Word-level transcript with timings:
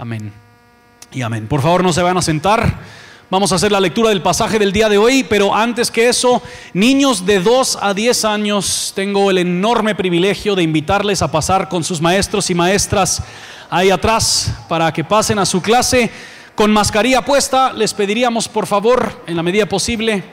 Amén. 0.00 0.32
Y 1.12 1.20
amén. 1.20 1.46
Por 1.46 1.60
favor, 1.60 1.84
no 1.84 1.92
se 1.92 2.00
van 2.00 2.16
a 2.16 2.22
sentar. 2.22 2.78
Vamos 3.28 3.52
a 3.52 3.56
hacer 3.56 3.70
la 3.70 3.80
lectura 3.80 4.08
del 4.08 4.22
pasaje 4.22 4.58
del 4.58 4.72
día 4.72 4.88
de 4.88 4.96
hoy, 4.96 5.24
pero 5.24 5.54
antes 5.54 5.90
que 5.90 6.08
eso, 6.08 6.42
niños 6.72 7.26
de 7.26 7.38
2 7.38 7.76
a 7.82 7.92
10 7.92 8.24
años, 8.24 8.94
tengo 8.96 9.30
el 9.30 9.36
enorme 9.36 9.94
privilegio 9.94 10.54
de 10.54 10.62
invitarles 10.62 11.20
a 11.20 11.30
pasar 11.30 11.68
con 11.68 11.84
sus 11.84 12.00
maestros 12.00 12.48
y 12.48 12.54
maestras 12.54 13.22
ahí 13.68 13.90
atrás 13.90 14.54
para 14.70 14.90
que 14.90 15.04
pasen 15.04 15.38
a 15.38 15.44
su 15.44 15.60
clase 15.60 16.10
con 16.54 16.72
mascarilla 16.72 17.22
puesta. 17.22 17.74
Les 17.74 17.92
pediríamos, 17.92 18.48
por 18.48 18.66
favor, 18.66 19.22
en 19.26 19.36
la 19.36 19.42
medida 19.42 19.66
posible, 19.66 20.24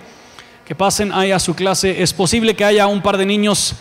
que 0.66 0.76
pasen 0.76 1.12
ahí 1.12 1.34
a 1.34 1.40
su 1.40 1.56
clase. 1.56 2.02
Es 2.02 2.14
posible 2.14 2.56
que 2.56 2.64
haya 2.64 2.88
un 2.88 3.02
par 3.02 3.18
de 3.18 3.26
niños 3.26 3.76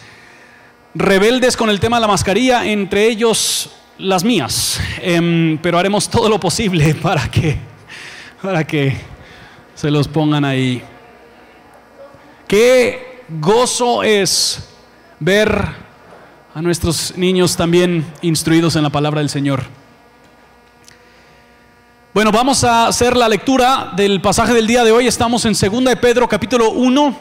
rebeldes 0.97 1.57
con 1.57 1.71
el 1.71 1.79
tema 1.79 1.99
de 1.99 2.01
la 2.01 2.09
mascarilla, 2.09 2.67
entre 2.67 3.07
ellos 3.07 3.71
las 3.99 4.25
mías, 4.25 4.79
em, 5.01 5.59
pero 5.59 5.79
haremos 5.79 6.09
todo 6.09 6.29
lo 6.29 6.39
posible 6.39 6.95
para 7.03 7.31
que, 7.31 7.57
para 8.43 8.67
que 8.67 8.97
se 9.75 9.91
los 9.91 10.09
pongan 10.09 10.45
ahí. 10.45 10.83
Qué 12.47 13.25
gozo 13.29 14.03
es 14.03 14.69
ver 15.19 15.87
a 16.55 16.63
nuestros 16.63 17.17
niños 17.17 17.57
también 17.57 18.07
instruidos 18.23 18.77
en 18.77 18.83
la 18.83 18.91
palabra 18.91 19.21
del 19.21 19.31
Señor. 19.31 19.65
Bueno, 22.15 22.33
vamos 22.33 22.65
a 22.65 22.87
hacer 22.87 23.17
la 23.17 23.29
lectura 23.29 23.93
del 23.95 24.23
pasaje 24.23 24.55
del 24.55 24.67
día 24.67 24.85
de 24.85 24.93
hoy. 24.93 25.07
Estamos 25.07 25.45
en 25.45 25.53
2 25.53 25.85
de 25.85 25.97
Pedro 25.97 26.27
capítulo 26.27 26.71
1, 26.71 27.19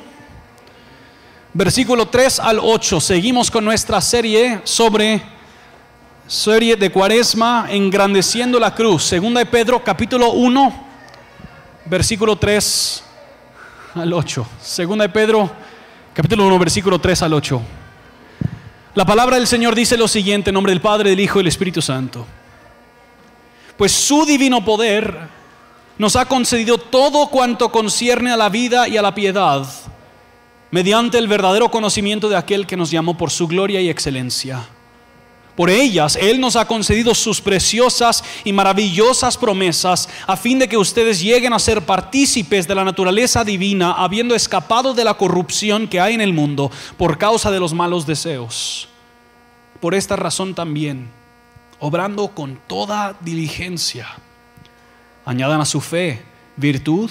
versículo 1.53 2.07
3 2.07 2.39
al 2.39 2.59
8. 2.61 3.01
Seguimos 3.01 3.51
con 3.51 3.65
nuestra 3.65 3.99
serie 3.99 4.61
sobre 4.63 5.34
serie 6.27 6.75
de 6.75 6.91
Cuaresma 6.91 7.67
engrandeciendo 7.69 8.59
la 8.59 8.73
cruz. 8.73 9.03
Segunda 9.03 9.39
de 9.39 9.45
Pedro 9.45 9.83
capítulo 9.83 10.31
1 10.31 10.85
versículo 11.85 12.35
3 12.35 13.03
al 13.95 14.13
8. 14.13 14.47
Segunda 14.61 15.03
de 15.03 15.09
Pedro 15.09 15.51
capítulo 16.13 16.47
1 16.47 16.59
versículo 16.59 16.99
3 16.99 17.21
al 17.21 17.33
8. 17.33 17.61
La 18.95 19.05
palabra 19.05 19.35
del 19.35 19.45
Señor 19.45 19.75
dice 19.75 19.97
lo 19.97 20.07
siguiente 20.07 20.49
en 20.49 20.55
nombre 20.55 20.71
del 20.71 20.81
Padre, 20.81 21.11
del 21.11 21.19
Hijo 21.19 21.39
y 21.39 21.41
del 21.41 21.47
Espíritu 21.47 21.81
Santo. 21.81 22.25
Pues 23.77 23.91
su 23.91 24.25
divino 24.25 24.65
poder 24.65 25.15
nos 25.97 26.15
ha 26.15 26.25
concedido 26.25 26.77
todo 26.77 27.27
cuanto 27.27 27.71
concierne 27.71 28.31
a 28.31 28.37
la 28.37 28.49
vida 28.49 28.87
y 28.87 28.97
a 28.97 29.01
la 29.01 29.13
piedad, 29.13 29.67
mediante 30.71 31.17
el 31.17 31.27
verdadero 31.27 31.69
conocimiento 31.69 32.29
de 32.29 32.37
aquel 32.37 32.65
que 32.65 32.77
nos 32.77 32.89
llamó 32.89 33.17
por 33.17 33.31
su 33.31 33.47
gloria 33.47 33.79
y 33.81 33.89
excelencia 33.89 34.65
por 35.55 35.69
ellas 35.69 36.17
Él 36.19 36.39
nos 36.39 36.55
ha 36.55 36.65
concedido 36.65 37.15
sus 37.15 37.41
preciosas 37.41 38.23
y 38.43 38.51
maravillosas 38.51 39.37
promesas 39.37 40.09
a 40.27 40.35
fin 40.35 40.59
de 40.59 40.67
que 40.67 40.77
ustedes 40.77 41.21
lleguen 41.21 41.53
a 41.53 41.59
ser 41.59 41.85
partícipes 41.85 42.67
de 42.67 42.75
la 42.75 42.83
naturaleza 42.83 43.43
divina, 43.43 43.93
habiendo 43.93 44.35
escapado 44.35 44.93
de 44.93 45.03
la 45.03 45.13
corrupción 45.15 45.87
que 45.87 45.99
hay 45.99 46.13
en 46.13 46.21
el 46.21 46.33
mundo 46.33 46.71
por 46.97 47.17
causa 47.17 47.51
de 47.51 47.59
los 47.59 47.73
malos 47.73 48.05
deseos. 48.05 48.89
Por 49.79 49.93
esta 49.93 50.15
razón 50.15 50.55
también, 50.55 51.09
obrando 51.79 52.29
con 52.29 52.59
toda 52.67 53.15
diligencia, 53.21 54.07
añadan 55.25 55.61
a 55.61 55.65
su 55.65 55.81
fe 55.81 56.23
virtud 56.57 57.09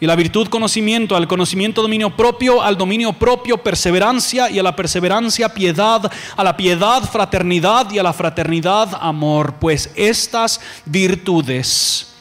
y 0.00 0.06
la 0.06 0.16
virtud 0.16 0.48
conocimiento, 0.48 1.16
al 1.16 1.28
conocimiento 1.28 1.80
dominio 1.80 2.14
propio, 2.14 2.62
al 2.62 2.76
dominio 2.76 3.12
propio 3.12 3.58
perseverancia 3.58 4.50
y 4.50 4.58
a 4.58 4.62
la 4.62 4.76
perseverancia 4.76 5.48
piedad, 5.54 6.10
a 6.36 6.44
la 6.44 6.56
piedad 6.56 7.02
fraternidad 7.04 7.90
y 7.90 7.98
a 7.98 8.02
la 8.02 8.12
fraternidad 8.12 8.98
amor, 9.00 9.54
pues 9.60 9.90
estas 9.94 10.60
virtudes, 10.84 12.14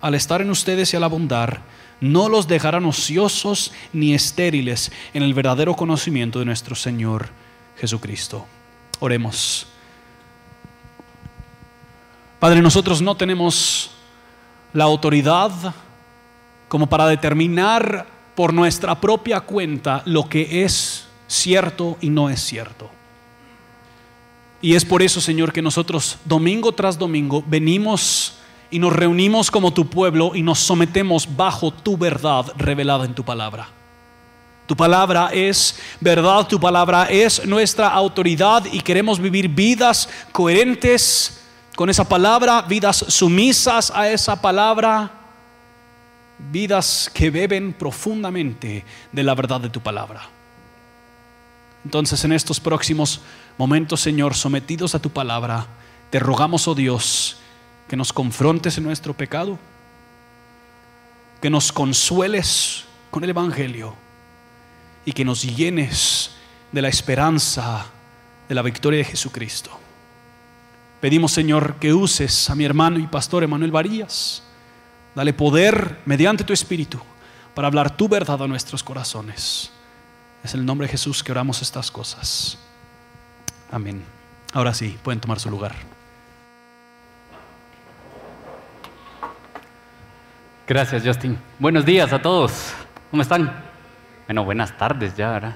al 0.00 0.14
estar 0.14 0.42
en 0.42 0.50
ustedes 0.50 0.92
y 0.92 0.96
al 0.96 1.04
abundar, 1.04 1.62
no 2.00 2.28
los 2.28 2.46
dejarán 2.46 2.84
ociosos 2.84 3.72
ni 3.92 4.14
estériles 4.14 4.92
en 5.14 5.22
el 5.22 5.32
verdadero 5.32 5.74
conocimiento 5.74 6.38
de 6.38 6.44
nuestro 6.44 6.74
Señor 6.74 7.30
Jesucristo. 7.78 8.46
Oremos. 9.00 9.66
Padre, 12.38 12.60
nosotros 12.60 13.00
no 13.00 13.16
tenemos 13.16 13.90
la 14.74 14.84
autoridad, 14.84 15.50
como 16.68 16.86
para 16.86 17.06
determinar 17.06 18.06
por 18.34 18.52
nuestra 18.52 19.00
propia 19.00 19.40
cuenta 19.40 20.02
lo 20.04 20.28
que 20.28 20.64
es 20.64 21.06
cierto 21.26 21.96
y 22.00 22.10
no 22.10 22.30
es 22.30 22.40
cierto. 22.40 22.90
Y 24.60 24.74
es 24.74 24.84
por 24.84 25.02
eso, 25.02 25.20
Señor, 25.20 25.52
que 25.52 25.62
nosotros 25.62 26.18
domingo 26.24 26.72
tras 26.72 26.98
domingo 26.98 27.44
venimos 27.46 28.38
y 28.70 28.78
nos 28.78 28.92
reunimos 28.92 29.50
como 29.50 29.72
tu 29.72 29.88
pueblo 29.88 30.32
y 30.34 30.42
nos 30.42 30.58
sometemos 30.58 31.28
bajo 31.36 31.70
tu 31.70 31.96
verdad 31.96 32.46
revelada 32.56 33.04
en 33.04 33.14
tu 33.14 33.24
palabra. 33.24 33.68
Tu 34.66 34.74
palabra 34.74 35.28
es 35.32 35.78
verdad, 36.00 36.46
tu 36.46 36.58
palabra 36.58 37.04
es 37.10 37.44
nuestra 37.44 37.88
autoridad 37.88 38.64
y 38.72 38.80
queremos 38.80 39.20
vivir 39.20 39.48
vidas 39.48 40.08
coherentes 40.32 41.42
con 41.76 41.90
esa 41.90 42.08
palabra, 42.08 42.62
vidas 42.62 43.04
sumisas 43.08 43.90
a 43.94 44.08
esa 44.08 44.40
palabra 44.40 45.23
vidas 46.38 47.10
que 47.12 47.30
beben 47.30 47.72
profundamente 47.72 48.84
de 49.12 49.22
la 49.22 49.34
verdad 49.34 49.60
de 49.60 49.70
tu 49.70 49.80
palabra. 49.80 50.28
Entonces 51.84 52.24
en 52.24 52.32
estos 52.32 52.60
próximos 52.60 53.20
momentos, 53.58 54.00
Señor, 54.00 54.34
sometidos 54.34 54.94
a 54.94 54.98
tu 54.98 55.10
palabra, 55.10 55.66
te 56.10 56.18
rogamos, 56.18 56.66
oh 56.66 56.74
Dios, 56.74 57.38
que 57.88 57.96
nos 57.96 58.12
confrontes 58.12 58.78
en 58.78 58.84
nuestro 58.84 59.14
pecado, 59.14 59.58
que 61.40 61.50
nos 61.50 61.72
consueles 61.72 62.84
con 63.10 63.22
el 63.22 63.30
Evangelio 63.30 63.94
y 65.04 65.12
que 65.12 65.24
nos 65.24 65.42
llenes 65.42 66.30
de 66.72 66.82
la 66.82 66.88
esperanza 66.88 67.86
de 68.48 68.54
la 68.54 68.62
victoria 68.62 68.98
de 68.98 69.04
Jesucristo. 69.04 69.70
Pedimos, 71.00 71.32
Señor, 71.32 71.76
que 71.76 71.92
uses 71.92 72.48
a 72.48 72.54
mi 72.54 72.64
hermano 72.64 72.98
y 72.98 73.06
pastor 73.06 73.44
Emanuel 73.44 73.70
Varías 73.70 74.42
Dale 75.14 75.32
poder 75.32 76.00
mediante 76.06 76.44
tu 76.44 76.52
Espíritu 76.52 77.00
para 77.54 77.68
hablar 77.68 77.96
tu 77.96 78.08
verdad 78.08 78.42
a 78.42 78.48
nuestros 78.48 78.82
corazones. 78.82 79.70
Es 80.42 80.54
el 80.54 80.66
nombre 80.66 80.86
de 80.86 80.92
Jesús 80.92 81.22
que 81.22 81.32
oramos 81.32 81.62
estas 81.62 81.90
cosas. 81.90 82.58
Amén. 83.70 84.04
Ahora 84.52 84.74
sí, 84.74 84.98
pueden 85.02 85.20
tomar 85.20 85.40
su 85.40 85.50
lugar. 85.50 85.74
Gracias, 90.66 91.02
Justin. 91.04 91.38
Buenos 91.58 91.84
días 91.84 92.12
a 92.12 92.20
todos. 92.20 92.72
¿Cómo 93.10 93.22
están? 93.22 93.52
Bueno, 94.26 94.44
buenas 94.44 94.76
tardes 94.76 95.16
ya, 95.16 95.30
¿verdad? 95.30 95.54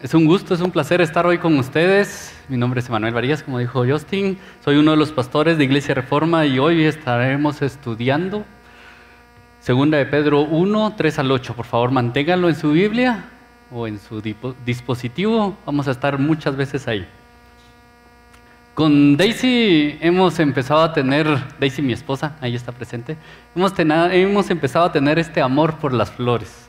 Es 0.00 0.14
un 0.14 0.26
gusto, 0.26 0.54
es 0.54 0.60
un 0.60 0.70
placer 0.70 1.00
estar 1.00 1.26
hoy 1.26 1.38
con 1.38 1.58
ustedes. 1.58 2.32
Mi 2.48 2.56
nombre 2.56 2.78
es 2.78 2.88
Emanuel 2.88 3.12
Varías, 3.12 3.42
como 3.42 3.58
dijo 3.58 3.84
Justin. 3.84 4.38
Soy 4.64 4.76
uno 4.76 4.92
de 4.92 4.96
los 4.96 5.10
pastores 5.10 5.58
de 5.58 5.64
Iglesia 5.64 5.92
Reforma 5.92 6.46
y 6.46 6.60
hoy 6.60 6.84
estaremos 6.84 7.62
estudiando 7.62 8.44
Segunda 9.58 9.98
de 9.98 10.06
Pedro 10.06 10.42
1, 10.42 10.94
3 10.96 11.18
al 11.18 11.32
8. 11.32 11.52
Por 11.56 11.66
favor, 11.66 11.90
manténganlo 11.90 12.48
en 12.48 12.54
su 12.54 12.70
Biblia 12.70 13.24
o 13.72 13.88
en 13.88 13.98
su 13.98 14.22
dispositivo. 14.64 15.58
Vamos 15.66 15.88
a 15.88 15.90
estar 15.90 16.16
muchas 16.16 16.54
veces 16.54 16.86
ahí. 16.86 17.04
Con 18.74 19.16
Daisy 19.16 19.98
hemos 20.00 20.38
empezado 20.38 20.82
a 20.82 20.92
tener, 20.92 21.26
Daisy 21.58 21.82
mi 21.82 21.92
esposa, 21.92 22.36
ahí 22.40 22.54
está 22.54 22.70
presente, 22.70 23.16
hemos, 23.56 23.72
hemos 23.76 24.48
empezado 24.50 24.84
a 24.84 24.92
tener 24.92 25.18
este 25.18 25.40
amor 25.40 25.78
por 25.78 25.92
las 25.92 26.12
flores. 26.12 26.67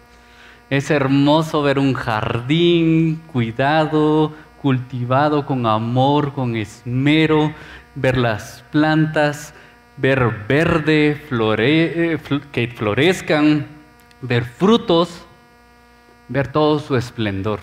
Es 0.69 0.91
hermoso 0.91 1.63
ver 1.63 1.79
un 1.79 1.95
jardín 1.95 3.21
cuidado, 3.31 4.33
cultivado 4.61 5.45
con 5.45 5.65
amor, 5.65 6.33
con 6.33 6.55
esmero, 6.55 7.53
ver 7.95 8.17
las 8.17 8.63
plantas, 8.71 9.53
ver 9.97 10.45
verde, 10.47 11.19
eh, 11.31 12.19
que 12.51 12.67
florezcan, 12.67 13.65
ver 14.21 14.45
frutos, 14.45 15.25
ver 16.27 16.49
todo 16.49 16.77
su 16.77 16.95
esplendor. 16.95 17.59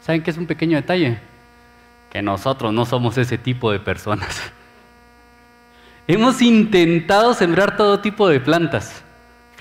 ¿Saben 0.00 0.22
qué 0.22 0.32
es 0.32 0.38
un 0.38 0.46
pequeño 0.46 0.76
detalle? 0.76 1.18
Que 2.10 2.20
nosotros 2.20 2.72
no 2.72 2.84
somos 2.84 3.16
ese 3.16 3.38
tipo 3.38 3.70
de 3.70 3.78
personas. 3.78 4.42
Hemos 6.08 6.42
intentado 6.42 7.32
sembrar 7.32 7.76
todo 7.76 8.00
tipo 8.00 8.28
de 8.28 8.40
plantas 8.40 9.04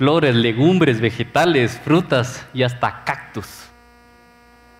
flores, 0.01 0.33
legumbres, 0.35 0.99
vegetales, 0.99 1.79
frutas 1.85 2.43
y 2.55 2.63
hasta 2.63 3.03
cactus. 3.03 3.67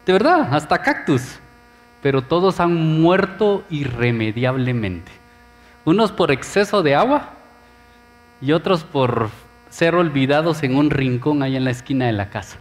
De 0.03 0.13
verdad, 0.13 0.51
hasta 0.51 0.81
cactus. 0.81 1.37
Pero 2.01 2.23
todos 2.23 2.59
han 2.59 2.73
muerto 2.99 3.63
irremediablemente. 3.69 5.11
Unos 5.85 6.11
por 6.11 6.31
exceso 6.31 6.81
de 6.81 6.95
agua 6.95 7.33
y 8.41 8.51
otros 8.53 8.83
por 8.83 9.29
ser 9.69 9.93
olvidados 9.93 10.63
en 10.63 10.75
un 10.75 10.89
rincón 10.89 11.43
ahí 11.43 11.55
en 11.55 11.65
la 11.65 11.69
esquina 11.69 12.07
de 12.07 12.13
la 12.13 12.31
casa. 12.31 12.57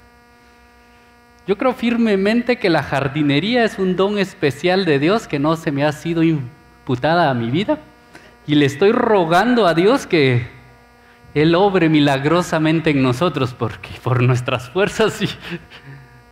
Yo 1.47 1.57
creo 1.57 1.73
firmemente 1.73 2.59
que 2.59 2.69
la 2.69 2.83
jardinería 2.83 3.65
es 3.65 3.79
un 3.79 3.97
don 3.97 4.19
especial 4.19 4.85
de 4.85 4.99
Dios 4.99 5.27
que 5.27 5.39
no 5.39 5.57
se 5.57 5.73
me 5.73 5.83
ha 5.83 5.93
sido 5.93 6.23
putada 6.85 7.31
a 7.31 7.35
mi 7.35 7.51
vida 7.51 7.79
y 8.47 8.55
le 8.57 8.67
estoy 8.67 8.93
rogando 8.93 9.67
a 9.67 9.73
Dios 9.73 10.07
que 10.07 10.60
Él 11.35 11.55
obre 11.55 11.89
milagrosamente 11.89 12.91
en 12.91 13.03
nosotros 13.03 13.55
porque 13.55 13.91
por 14.03 14.23
nuestras 14.23 14.69
fuerzas 14.71 15.21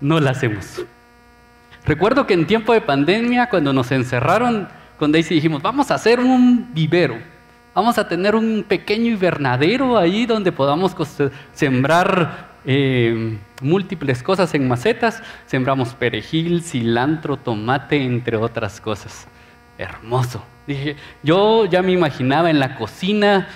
no 0.00 0.20
la 0.20 0.30
hacemos. 0.30 0.84
Recuerdo 1.84 2.26
que 2.26 2.34
en 2.34 2.46
tiempo 2.46 2.72
de 2.72 2.80
pandemia, 2.80 3.48
cuando 3.48 3.72
nos 3.72 3.90
encerraron 3.92 4.68
con 4.98 5.12
Daisy, 5.12 5.34
dijimos, 5.34 5.62
vamos 5.62 5.90
a 5.90 5.94
hacer 5.94 6.20
un 6.20 6.74
vivero, 6.74 7.16
vamos 7.74 7.96
a 7.96 8.08
tener 8.08 8.34
un 8.34 8.64
pequeño 8.66 9.12
invernadero 9.12 9.96
ahí 9.96 10.26
donde 10.26 10.52
podamos 10.52 10.94
sembrar 11.54 12.48
eh, 12.64 13.38
múltiples 13.62 14.22
cosas 14.22 14.52
en 14.54 14.68
macetas. 14.68 15.22
Sembramos 15.46 15.94
perejil, 15.94 16.62
cilantro, 16.62 17.36
tomate, 17.36 18.02
entre 18.02 18.36
otras 18.36 18.80
cosas. 18.80 19.26
Hermoso. 19.78 20.44
Dije, 20.66 20.96
yo 21.22 21.64
ya 21.64 21.80
me 21.82 21.92
imaginaba 21.92 22.50
en 22.50 22.58
la 22.58 22.76
cocina 22.76 23.48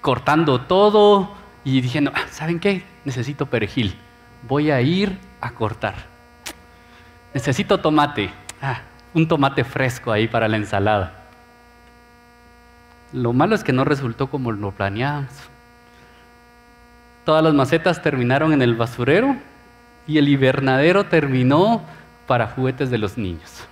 cortando 0.00 0.60
todo 0.62 1.34
y 1.64 1.80
diciendo, 1.80 2.12
ah, 2.14 2.26
¿saben 2.30 2.60
qué? 2.60 2.82
Necesito 3.04 3.46
perejil. 3.46 3.96
Voy 4.48 4.70
a 4.70 4.80
ir 4.80 5.18
a 5.40 5.52
cortar. 5.52 5.94
Necesito 7.34 7.78
tomate. 7.78 8.30
Ah, 8.60 8.80
un 9.14 9.28
tomate 9.28 9.64
fresco 9.64 10.12
ahí 10.12 10.28
para 10.28 10.48
la 10.48 10.56
ensalada. 10.56 11.22
Lo 13.12 13.32
malo 13.32 13.54
es 13.54 13.62
que 13.62 13.72
no 13.72 13.84
resultó 13.84 14.28
como 14.28 14.52
lo 14.52 14.70
planeábamos. 14.72 15.32
Todas 17.24 17.44
las 17.44 17.54
macetas 17.54 18.02
terminaron 18.02 18.52
en 18.52 18.62
el 18.62 18.74
basurero 18.74 19.36
y 20.06 20.18
el 20.18 20.28
hibernadero 20.28 21.04
terminó 21.04 21.82
para 22.26 22.48
juguetes 22.48 22.90
de 22.90 22.98
los 22.98 23.16
niños. 23.18 23.64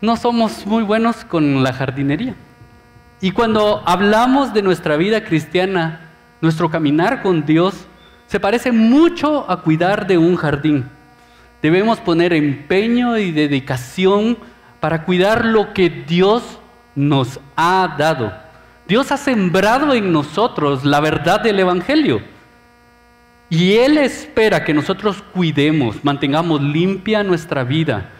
No 0.00 0.16
somos 0.16 0.66
muy 0.66 0.82
buenos 0.82 1.24
con 1.24 1.62
la 1.62 1.72
jardinería. 1.72 2.34
Y 3.22 3.30
cuando 3.30 3.84
hablamos 3.86 4.52
de 4.52 4.62
nuestra 4.62 4.96
vida 4.96 5.22
cristiana, 5.22 6.10
nuestro 6.40 6.68
caminar 6.68 7.22
con 7.22 7.46
Dios 7.46 7.86
se 8.26 8.40
parece 8.40 8.72
mucho 8.72 9.48
a 9.48 9.62
cuidar 9.62 10.08
de 10.08 10.18
un 10.18 10.34
jardín. 10.34 10.88
Debemos 11.62 12.00
poner 12.00 12.32
empeño 12.32 13.16
y 13.16 13.30
dedicación 13.30 14.36
para 14.80 15.04
cuidar 15.04 15.44
lo 15.44 15.72
que 15.72 15.88
Dios 15.88 16.58
nos 16.96 17.38
ha 17.54 17.94
dado. 17.96 18.32
Dios 18.88 19.12
ha 19.12 19.16
sembrado 19.16 19.94
en 19.94 20.12
nosotros 20.12 20.84
la 20.84 20.98
verdad 20.98 21.40
del 21.40 21.60
Evangelio. 21.60 22.22
Y 23.48 23.74
Él 23.74 23.98
espera 23.98 24.64
que 24.64 24.74
nosotros 24.74 25.22
cuidemos, 25.32 26.02
mantengamos 26.02 26.60
limpia 26.60 27.22
nuestra 27.22 27.62
vida 27.62 28.10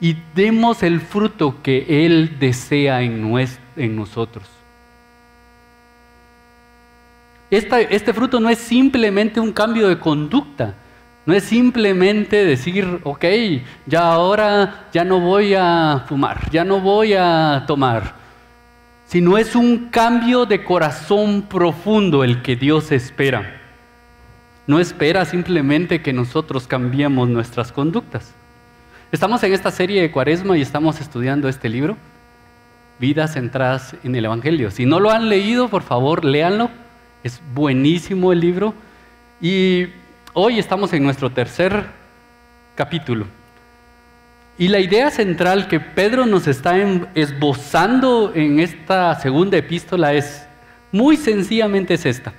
y 0.00 0.16
demos 0.34 0.82
el 0.82 1.00
fruto 1.00 1.56
que 1.62 2.06
Él 2.06 2.38
desea 2.38 3.02
en, 3.02 3.32
en 3.80 3.96
nosotros. 3.96 4.44
este 7.50 8.14
fruto 8.14 8.38
no 8.38 8.48
es 8.48 8.58
simplemente 8.58 9.40
un 9.40 9.52
cambio 9.52 9.88
de 9.88 9.98
conducta, 9.98 10.74
no 11.26 11.34
es 11.34 11.44
simplemente 11.44 12.44
decir, 12.44 13.00
ok, 13.02 13.24
ya 13.86 14.12
ahora 14.12 14.88
ya 14.92 15.04
no 15.04 15.20
voy 15.20 15.54
a 15.54 16.04
fumar, 16.08 16.48
ya 16.50 16.64
no 16.64 16.80
voy 16.80 17.14
a 17.14 17.64
tomar, 17.66 18.14
sino 19.06 19.36
es 19.36 19.56
un 19.56 19.88
cambio 19.90 20.46
de 20.46 20.64
corazón 20.64 21.42
profundo 21.42 22.22
el 22.22 22.42
que 22.42 22.56
Dios 22.56 22.92
espera. 22.92 23.60
No 24.66 24.78
espera 24.78 25.24
simplemente 25.24 26.00
que 26.00 26.12
nosotros 26.12 26.68
cambiemos 26.68 27.28
nuestras 27.28 27.72
conductas. 27.72 28.32
Estamos 29.10 29.42
en 29.42 29.52
esta 29.52 29.72
serie 29.72 30.00
de 30.00 30.12
Cuaresma 30.12 30.56
y 30.56 30.62
estamos 30.62 31.00
estudiando 31.00 31.48
este 31.48 31.68
libro, 31.68 31.96
Vidas 33.00 33.32
centradas 33.32 33.96
en 34.04 34.14
el 34.14 34.26
Evangelio. 34.26 34.70
Si 34.70 34.86
no 34.86 35.00
lo 35.00 35.10
han 35.10 35.28
leído, 35.28 35.68
por 35.68 35.82
favor, 35.82 36.24
léanlo. 36.24 36.70
Es 37.24 37.40
buenísimo 37.52 38.32
el 38.32 38.40
libro. 38.40 38.74
Y 39.40 39.88
Hoy 40.32 40.60
estamos 40.60 40.92
en 40.92 41.02
nuestro 41.02 41.30
tercer 41.30 41.86
capítulo. 42.76 43.26
Y 44.56 44.68
la 44.68 44.78
idea 44.78 45.10
central 45.10 45.66
que 45.66 45.80
Pedro 45.80 46.24
nos 46.24 46.46
está 46.46 46.76
esbozando 47.16 48.30
en 48.32 48.60
esta 48.60 49.16
segunda 49.16 49.56
epístola 49.56 50.14
es, 50.14 50.46
muy 50.92 51.16
sencillamente 51.16 51.94
es 51.94 52.06
esta. 52.06 52.32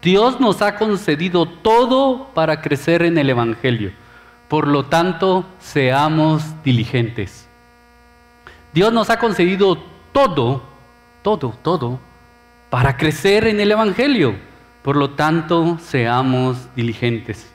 Dios 0.00 0.38
nos 0.38 0.62
ha 0.62 0.76
concedido 0.76 1.46
todo 1.46 2.28
para 2.34 2.60
crecer 2.60 3.02
en 3.02 3.18
el 3.18 3.30
Evangelio. 3.30 3.90
Por 4.46 4.68
lo 4.68 4.84
tanto, 4.84 5.44
seamos 5.58 6.44
diligentes. 6.62 7.41
Dios 8.72 8.92
nos 8.92 9.10
ha 9.10 9.18
concedido 9.18 9.76
todo, 10.12 10.62
todo, 11.22 11.54
todo, 11.62 12.00
para 12.70 12.96
crecer 12.96 13.46
en 13.46 13.60
el 13.60 13.70
Evangelio. 13.70 14.34
Por 14.82 14.96
lo 14.96 15.10
tanto, 15.10 15.78
seamos 15.78 16.56
diligentes. 16.74 17.52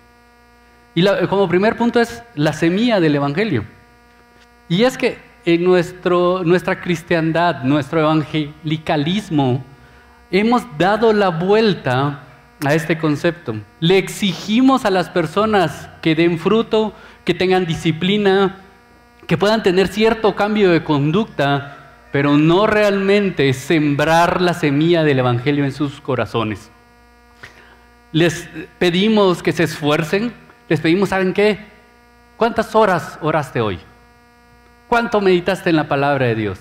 Y 0.94 1.06
como 1.28 1.48
primer 1.48 1.76
punto 1.76 2.00
es 2.00 2.24
la 2.36 2.54
semilla 2.54 3.00
del 3.00 3.16
Evangelio. 3.16 3.66
Y 4.70 4.84
es 4.84 4.98
que 4.98 5.18
en 5.46 5.64
nuestro, 5.64 6.44
nuestra 6.44 6.82
cristiandad, 6.82 7.64
nuestro 7.64 8.02
evangelicalismo, 8.02 9.64
hemos 10.30 10.64
dado 10.78 11.14
la 11.14 11.30
vuelta 11.30 12.24
a 12.66 12.74
este 12.74 12.98
concepto. 12.98 13.56
Le 13.80 13.98
exigimos 13.98 14.86
a 14.86 14.90
las 14.90 15.10
personas 15.10 15.90
que 16.02 16.16
den 16.16 16.38
fruto, 16.38 16.94
que 17.24 17.34
tengan 17.34 17.66
disciplina, 17.66 18.58
que 19.28 19.38
puedan 19.38 19.62
tener 19.62 19.90
cierto 19.90 20.36
cambio 20.36 20.72
de 20.72 20.84
conducta, 20.84 21.78
pero 22.12 22.38
no 22.38 22.66
realmente 22.66 23.52
sembrar 23.54 24.42
la 24.42 24.54
semilla 24.54 25.04
del 25.04 25.20
Evangelio 25.20 25.66
en 25.66 25.74
sus 25.74 26.00
corazones. 26.00 26.72
Les 28.14 28.48
pedimos 28.80 29.44
que 29.44 29.52
se 29.52 29.64
esfuercen, 29.64 30.34
les 30.70 30.80
pedimos, 30.80 31.10
¿saben 31.10 31.34
qué? 31.34 31.60
¿Cuántas 32.38 32.74
horas 32.74 33.20
oraste 33.22 33.60
hoy? 33.60 33.80
¿Cuánto 34.88 35.20
meditaste 35.20 35.70
en 35.70 35.76
la 35.76 35.90
palabra 35.90 36.28
de 36.28 36.36
Dios? 36.36 36.60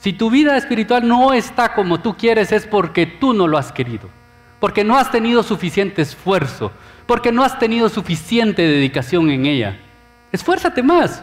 Si 0.00 0.12
tu 0.12 0.28
vida 0.28 0.56
espiritual 0.56 1.06
no 1.06 1.32
está 1.32 1.74
como 1.74 2.00
tú 2.00 2.16
quieres 2.16 2.50
es 2.50 2.66
porque 2.66 3.06
tú 3.06 3.32
no 3.32 3.46
lo 3.46 3.56
has 3.56 3.70
querido, 3.70 4.08
porque 4.58 4.82
no 4.82 4.98
has 4.98 5.12
tenido 5.12 5.44
suficiente 5.44 6.02
esfuerzo, 6.02 6.72
porque 7.06 7.30
no 7.30 7.44
has 7.44 7.60
tenido 7.60 7.88
suficiente 7.88 8.62
dedicación 8.62 9.30
en 9.30 9.46
ella. 9.46 9.78
Esfuérzate 10.32 10.82
más. 10.82 11.22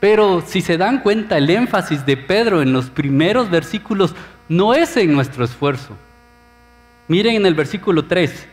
Pero 0.00 0.42
si 0.46 0.60
se 0.60 0.76
dan 0.76 1.00
cuenta, 1.00 1.38
el 1.38 1.48
énfasis 1.48 2.04
de 2.04 2.16
Pedro 2.16 2.62
en 2.62 2.72
los 2.72 2.90
primeros 2.90 3.50
versículos 3.50 4.14
no 4.48 4.74
es 4.74 4.96
en 4.96 5.12
nuestro 5.12 5.44
esfuerzo, 5.44 5.96
Miren 7.06 7.36
en 7.36 7.46
el 7.46 7.54
versículo 7.54 8.06
3, 8.06 8.48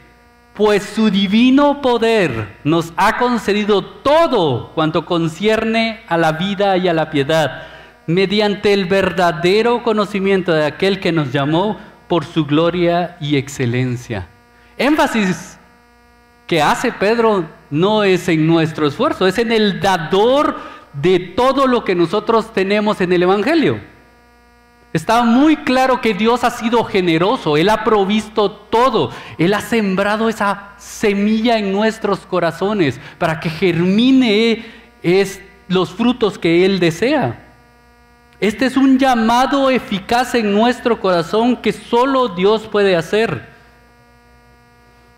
pues 0.54 0.84
su 0.84 1.10
divino 1.10 1.82
poder 1.82 2.58
nos 2.66 2.92
ha 2.98 3.18
concedido 3.18 3.82
todo 3.82 4.72
cuanto 4.76 5.06
concierne 5.06 6.02
a 6.10 6.18
la 6.18 6.34
vida 6.34 6.76
y 6.76 6.90
a 6.90 6.94
la 6.94 7.10
piedad, 7.10 7.64
mediante 8.08 8.74
el 8.74 8.86
verdadero 8.86 9.84
conocimiento 9.84 10.52
de 10.52 10.66
aquel 10.66 11.00
que 11.00 11.14
nos 11.14 11.32
llamó 11.32 11.78
por 12.10 12.26
su 12.26 12.46
gloria 12.46 13.16
y 13.22 13.38
excelencia. 13.38 14.28
Énfasis 14.78 15.58
que 16.46 16.62
hace 16.62 16.92
Pedro 16.92 17.46
no 17.70 18.04
es 18.04 18.28
en 18.28 18.46
nuestro 18.46 18.86
esfuerzo, 18.86 19.28
es 19.28 19.38
en 19.38 19.54
el 19.54 19.80
dador 19.80 20.58
de 20.94 21.20
todo 21.20 21.68
lo 21.68 21.84
que 21.84 21.96
nosotros 21.96 22.54
tenemos 22.54 23.02
en 23.02 23.14
el 23.14 23.24
Evangelio. 23.24 23.80
Está 24.94 25.24
muy 25.24 25.56
claro 25.58 26.02
que 26.02 26.14
Dios 26.14 26.44
ha 26.44 26.50
sido 26.50 26.84
generoso, 26.84 27.56
Él 27.56 27.70
ha 27.70 27.84
provisto 27.86 28.52
todo, 28.52 29.12
Él 29.38 29.54
ha 29.54 29.62
sembrado 29.62 30.28
esa 30.28 30.74
semilla 30.78 31.58
en 31.58 31.72
nuestros 31.72 32.20
corazones 32.20 33.00
para 33.18 33.40
que 33.40 33.50
germine 33.50 34.66
los 35.70 35.92
frutos 35.92 36.38
que 36.38 36.66
Él 36.66 36.80
desea. 36.80 37.48
Este 38.42 38.66
es 38.66 38.76
un 38.76 38.98
llamado 38.98 39.70
eficaz 39.70 40.36
en 40.36 40.52
nuestro 40.54 41.00
corazón 41.00 41.56
que 41.56 41.72
solo 41.72 42.30
Dios 42.30 42.68
puede 42.68 42.96
hacer. 42.98 43.50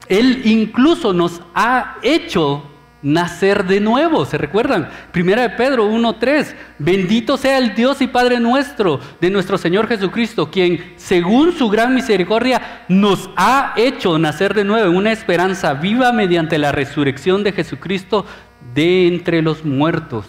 Él 0.08 0.42
incluso 0.46 1.14
nos 1.14 1.42
ha 1.56 1.96
hecho 2.04 2.64
nacer 3.04 3.66
de 3.66 3.80
nuevo. 3.80 4.26
¿Se 4.26 4.38
recuerdan? 4.38 4.90
Primera 5.12 5.44
de 5.44 5.50
Pedro 5.52 5.88
1.3. 5.90 6.56
Bendito 6.80 7.38
sea 7.38 7.58
el 7.58 7.76
Dios 7.76 8.02
y 8.02 8.08
Padre 8.08 8.40
nuestro, 8.40 9.00
de 9.22 9.30
nuestro 9.30 9.58
Señor 9.58 9.88
Jesucristo, 9.88 10.50
quien 10.50 10.94
según 10.96 11.52
su 11.52 11.70
gran 11.70 11.94
misericordia 11.94 12.86
nos 12.88 13.30
ha 13.36 13.74
hecho 13.76 14.18
nacer 14.18 14.54
de 14.54 14.64
nuevo 14.64 14.90
en 14.90 14.98
una 14.98 15.12
esperanza 15.12 15.74
viva 15.74 16.12
mediante 16.12 16.58
la 16.58 16.72
resurrección 16.72 17.44
de 17.44 17.52
Jesucristo 17.52 18.26
de 18.74 19.08
entre 19.08 19.42
los 19.42 19.64
muertos. 19.64 20.26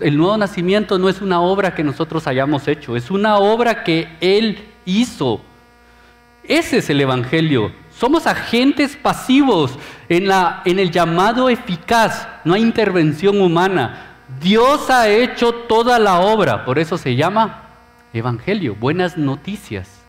El 0.00 0.16
nuevo 0.16 0.36
nacimiento 0.36 0.98
no 0.98 1.08
es 1.08 1.20
una 1.20 1.40
obra 1.40 1.74
que 1.74 1.84
nosotros 1.84 2.26
hayamos 2.26 2.68
hecho, 2.68 2.96
es 2.96 3.10
una 3.10 3.36
obra 3.36 3.82
que 3.82 4.08
Él 4.20 4.58
hizo. 4.84 5.40
Ese 6.44 6.78
es 6.78 6.90
el 6.90 7.00
Evangelio. 7.00 7.72
Somos 8.00 8.26
agentes 8.26 8.96
pasivos 8.96 9.78
en, 10.08 10.26
la, 10.26 10.62
en 10.64 10.78
el 10.78 10.90
llamado 10.90 11.50
eficaz. 11.50 12.26
No 12.46 12.54
hay 12.54 12.62
intervención 12.62 13.38
humana. 13.42 14.16
Dios 14.40 14.88
ha 14.88 15.06
hecho 15.10 15.52
toda 15.52 15.98
la 15.98 16.20
obra, 16.20 16.64
por 16.64 16.78
eso 16.78 16.96
se 16.96 17.14
llama 17.14 17.64
Evangelio, 18.14 18.74
buenas 18.74 19.18
noticias. 19.18 20.00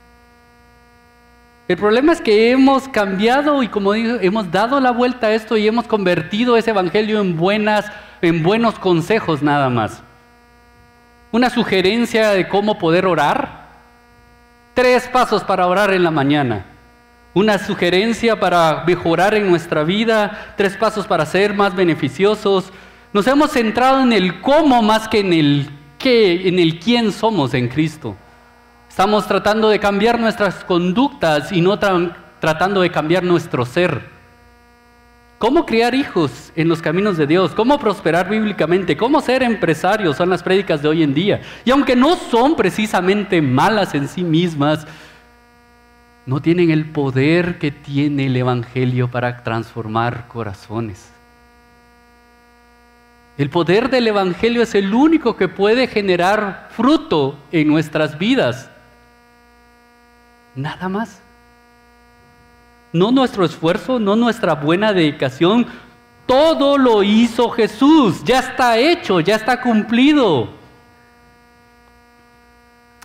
El 1.67 1.75
problema 1.75 2.13
es 2.13 2.21
que 2.21 2.51
hemos 2.51 2.87
cambiado 2.87 3.61
y 3.61 3.67
como 3.67 3.91
digo, 3.91 4.19
hemos 4.21 4.49
dado 4.49 4.79
la 4.79 4.91
vuelta 4.91 5.27
a 5.27 5.33
esto 5.33 5.57
y 5.57 5.67
hemos 5.67 5.85
convertido 5.85 6.55
ese 6.55 6.69
evangelio 6.69 7.19
en 7.19 7.35
buenas 7.35 7.91
en 8.21 8.41
buenos 8.41 8.79
consejos 8.79 9.41
nada 9.41 9.69
más. 9.69 10.01
Una 11.33 11.49
sugerencia 11.49 12.29
de 12.29 12.47
cómo 12.47 12.77
poder 12.77 13.05
orar. 13.05 13.67
Tres 14.75 15.09
pasos 15.09 15.43
para 15.43 15.67
orar 15.67 15.93
en 15.93 16.05
la 16.05 16.11
mañana. 16.11 16.70
Una 17.33 17.57
sugerencia 17.57 18.39
para 18.39 18.83
mejorar 18.85 19.33
en 19.35 19.49
nuestra 19.49 19.83
vida. 19.83 20.53
Tres 20.57 20.75
pasos 20.75 21.07
para 21.07 21.25
ser 21.25 21.53
más 21.53 21.73
beneficiosos. 21.73 22.71
Nos 23.13 23.25
hemos 23.27 23.51
centrado 23.51 24.01
en 24.01 24.11
el 24.11 24.41
cómo 24.41 24.81
más 24.81 25.07
que 25.07 25.19
en 25.19 25.31
el 25.31 25.69
qué, 25.97 26.47
en 26.47 26.59
el 26.59 26.79
quién 26.79 27.11
somos 27.13 27.53
en 27.53 27.69
Cristo. 27.69 28.15
Estamos 28.89 29.25
tratando 29.27 29.69
de 29.69 29.79
cambiar 29.79 30.19
nuestras 30.19 30.65
conductas 30.65 31.53
y 31.53 31.61
no 31.61 31.79
tratando 31.79 32.81
de 32.81 32.91
cambiar 32.91 33.23
nuestro 33.23 33.65
ser. 33.65 34.01
¿Cómo 35.37 35.65
criar 35.65 35.95
hijos 35.95 36.51
en 36.55 36.67
los 36.67 36.81
caminos 36.81 37.17
de 37.17 37.25
Dios? 37.25 37.53
¿Cómo 37.55 37.79
prosperar 37.79 38.29
bíblicamente? 38.29 38.97
¿Cómo 38.97 39.21
ser 39.21 39.41
empresarios? 39.41 40.17
Son 40.17 40.29
las 40.29 40.43
prédicas 40.43 40.81
de 40.81 40.89
hoy 40.89 41.01
en 41.01 41.13
día. 41.13 41.41
Y 41.63 41.71
aunque 41.71 41.95
no 41.95 42.15
son 42.15 42.55
precisamente 42.55 43.41
malas 43.41 43.95
en 43.95 44.07
sí 44.07 44.23
mismas, 44.23 44.85
no 46.25 46.41
tienen 46.41 46.69
el 46.69 46.85
poder 46.85 47.57
que 47.57 47.71
tiene 47.71 48.27
el 48.27 48.35
Evangelio 48.35 49.09
para 49.09 49.43
transformar 49.43 50.27
corazones. 50.27 51.11
El 53.37 53.49
poder 53.49 53.89
del 53.89 54.07
Evangelio 54.07 54.61
es 54.61 54.75
el 54.75 54.93
único 54.93 55.35
que 55.35 55.47
puede 55.47 55.87
generar 55.87 56.69
fruto 56.71 57.39
en 57.51 57.67
nuestras 57.67 58.19
vidas. 58.19 58.69
Nada 60.53 60.89
más. 60.89 61.21
No 62.93 63.11
nuestro 63.11 63.45
esfuerzo, 63.45 63.99
no 63.99 64.15
nuestra 64.15 64.53
buena 64.53 64.93
dedicación. 64.93 65.65
Todo 66.27 66.77
lo 66.77 67.01
hizo 67.01 67.49
Jesús. 67.49 68.23
Ya 68.25 68.39
está 68.39 68.77
hecho, 68.77 69.21
ya 69.21 69.37
está 69.37 69.59
cumplido. 69.61 70.49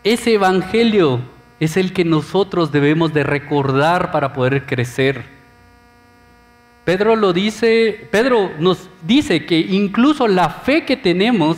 Ese 0.03 0.35
evangelio 0.35 1.36
es 1.61 1.77
el 1.77 1.93
que 1.93 2.05
nosotros 2.05 2.73
debemos 2.73 3.15
de 3.15 3.23
recordar 3.23 4.11
para 4.11 4.33
poder 4.33 4.67
crecer. 4.67 5.25
Pedro 6.85 7.17
lo 7.17 7.33
dice, 7.33 8.09
Pedro 8.13 8.53
nos 8.59 8.89
dice 9.03 9.45
que 9.45 9.59
incluso 9.59 10.29
la 10.29 10.51
fe 10.51 10.85
que 10.85 10.97
tenemos, 10.97 11.57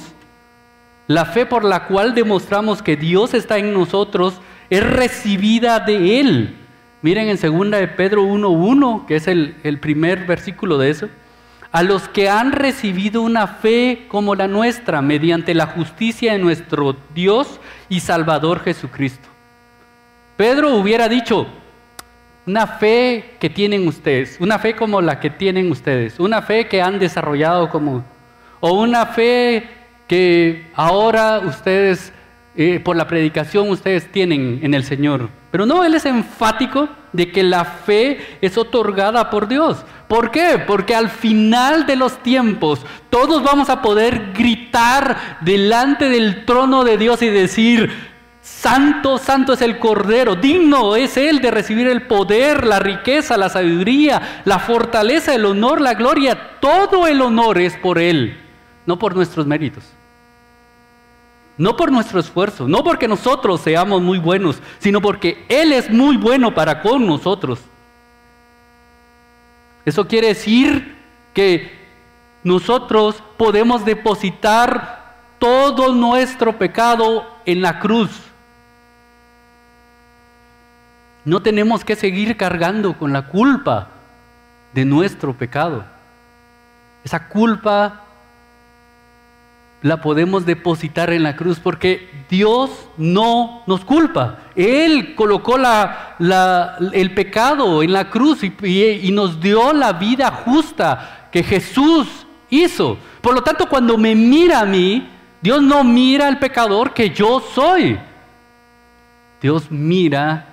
la 1.07 1.26
fe 1.26 1.45
por 1.45 1.64
la 1.64 1.87
cual 1.87 2.14
demostramos 2.14 2.83
que 2.83 2.97
Dios 2.97 3.35
está 3.35 3.59
en 3.59 3.75
nosotros, 3.75 4.40
es 4.71 4.83
recibida 4.83 5.81
de 5.81 6.21
Él. 6.21 6.57
Miren 7.02 7.28
en 7.28 7.38
2 7.38 7.71
de 7.73 7.88
Pedro 7.88 8.25
1.1, 8.25 9.07
que 9.07 9.17
es 9.17 9.28
el, 9.28 9.57
el 9.64 9.78
primer 9.78 10.26
versículo 10.26 10.78
de 10.78 10.90
eso. 10.90 11.09
A 11.71 11.83
los 11.83 12.09
que 12.09 12.31
han 12.31 12.52
recibido 12.52 13.21
una 13.21 13.47
fe 13.47 14.07
como 14.09 14.35
la 14.35 14.49
nuestra, 14.49 15.02
mediante 15.02 15.55
la 15.55 15.67
justicia 15.67 16.33
de 16.33 16.38
nuestro 16.38 16.97
Dios 17.14 17.61
y 17.90 18.00
Salvador 18.00 18.61
Jesucristo. 18.61 19.28
Pedro 20.38 20.76
hubiera 20.76 21.09
dicho, 21.09 21.49
una 22.47 22.68
fe 22.68 23.35
que 23.40 23.50
tienen 23.50 23.88
ustedes, 23.88 24.37
una 24.38 24.61
fe 24.61 24.76
como 24.76 25.00
la 25.00 25.18
que 25.18 25.30
tienen 25.30 25.68
ustedes, 25.68 26.21
una 26.21 26.42
fe 26.42 26.68
que 26.68 26.80
han 26.80 27.00
desarrollado 27.00 27.68
como, 27.71 28.04
o 28.61 28.75
una 28.75 29.07
fe 29.07 29.68
que 30.07 30.71
ahora 30.76 31.40
ustedes 31.40 32.12
eh, 32.54 32.78
por 32.78 32.95
la 32.95 33.09
predicación 33.09 33.68
ustedes 33.68 34.12
tienen 34.12 34.61
en 34.62 34.75
el 34.75 34.85
Señor. 34.85 35.28
Pero 35.50 35.66
no, 35.66 35.85
Él 35.85 35.95
es 35.95 36.07
enfático 36.07 36.88
de 37.12 37.33
que 37.33 37.42
la 37.42 37.64
fe 37.64 38.18
es 38.40 38.57
otorgada 38.57 39.30
por 39.30 39.49
Dios. 39.49 39.85
¿Por 40.07 40.30
qué? 40.30 40.62
Porque 40.64 40.95
al 40.95 41.09
final 41.09 41.85
de 41.85 41.97
los 41.97 42.23
tiempos 42.23 42.87
todos 43.11 43.42
vamos 43.42 43.71
a 43.71 43.83
poder 43.83 44.33
gritar 44.35 45.38
delante 45.40 46.09
del 46.09 46.45
trono 46.45 46.85
de 46.85 46.97
Dios 46.97 47.23
y 47.23 47.28
decir, 47.28 47.90
Santo, 48.59 49.19
santo 49.19 49.52
es 49.52 49.62
el 49.62 49.78
Cordero, 49.78 50.35
digno 50.35 50.97
es 50.97 51.17
Él 51.17 51.40
de 51.40 51.52
recibir 51.52 51.87
el 51.87 52.09
poder, 52.09 52.67
la 52.67 52.81
riqueza, 52.81 53.37
la 53.37 53.49
sabiduría, 53.49 54.43
la 54.45 54.59
fortaleza, 54.59 55.33
el 55.33 55.47
honor, 55.47 55.81
la 55.81 55.95
gloria. 55.95 56.59
Todo 56.59 57.07
el 57.07 57.21
honor 57.21 57.59
es 57.59 57.76
por 57.76 58.00
Él, 58.00 58.37
no 58.85 58.99
por 58.99 59.14
nuestros 59.14 59.47
méritos. 59.47 59.85
No 61.57 61.76
por 61.76 61.93
nuestro 61.93 62.19
esfuerzo, 62.19 62.67
no 62.67 62.83
porque 62.83 63.07
nosotros 63.07 63.61
seamos 63.61 64.02
muy 64.02 64.19
buenos, 64.19 64.61
sino 64.81 65.00
porque 65.00 65.45
Él 65.49 65.73
es 65.73 65.88
muy 65.88 66.17
bueno 66.17 66.52
para 66.52 66.83
con 66.83 67.07
nosotros. 67.07 67.61
Eso 69.85 70.09
quiere 70.09 70.28
decir 70.28 70.97
que 71.33 71.78
nosotros 72.43 73.23
podemos 73.37 73.85
depositar 73.85 75.14
todo 75.38 75.95
nuestro 75.95 76.59
pecado 76.59 77.25
en 77.45 77.62
la 77.62 77.78
cruz. 77.78 78.27
No 81.28 81.42
tenemos 81.42 81.85
que 81.85 81.94
seguir 81.94 82.38
cargando 82.38 82.97
con 82.97 83.12
la 83.12 83.26
culpa 83.26 83.88
de 84.73 84.87
nuestro 84.87 85.35
pecado. 85.35 85.85
Esa 87.04 87.28
culpa 87.28 88.00
la 89.82 90.00
podemos 90.00 90.47
depositar 90.47 91.11
en 91.12 91.23
la 91.23 91.37
cruz 91.37 91.61
porque 91.61 92.25
Dios 92.30 92.70
no 92.97 93.62
nos 93.66 93.85
culpa. 93.85 94.38
Él 94.56 95.14
colocó 95.14 95.56
el 95.58 97.14
pecado 97.14 97.82
en 97.82 97.92
la 97.92 98.08
cruz 98.08 98.42
y, 98.42 98.50
y 99.02 99.12
nos 99.12 99.38
dio 99.38 99.75
la 99.75 99.92
vida 99.92 100.30
justa 100.30 101.28
que 101.30 101.42
Jesús 101.42 102.08
hizo. 102.49 102.97
Por 103.20 103.35
lo 103.35 103.42
tanto, 103.42 103.68
cuando 103.68 103.99
me 103.99 104.14
mira 104.14 104.61
a 104.61 104.64
mí, 104.64 105.06
Dios 105.42 105.61
no 105.61 105.85
mira 105.85 106.26
al 106.26 106.38
pecador 106.38 106.94
que 106.94 107.11
yo 107.11 107.44
soy. 107.54 107.99
Dios 109.42 109.70
mira 109.70 110.48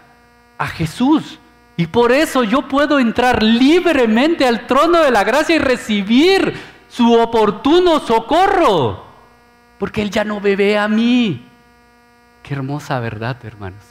a 0.57 0.67
Jesús. 0.67 1.39
Y 1.77 1.87
por 1.87 2.11
eso 2.11 2.43
yo 2.43 2.67
puedo 2.67 2.99
entrar 2.99 3.43
libremente 3.43 4.47
al 4.47 4.65
trono 4.67 5.01
de 5.01 5.11
la 5.11 5.23
gracia 5.23 5.55
y 5.55 5.59
recibir 5.59 6.53
su 6.89 7.13
oportuno 7.13 7.99
socorro 7.99 9.05
porque 9.77 10.01
Él 10.01 10.09
ya 10.09 10.23
no 10.23 10.39
bebe 10.39 10.77
a 10.77 10.87
mí. 10.87 11.45
Qué 12.43 12.53
hermosa 12.53 12.99
verdad, 12.99 13.37
hermanos. 13.43 13.81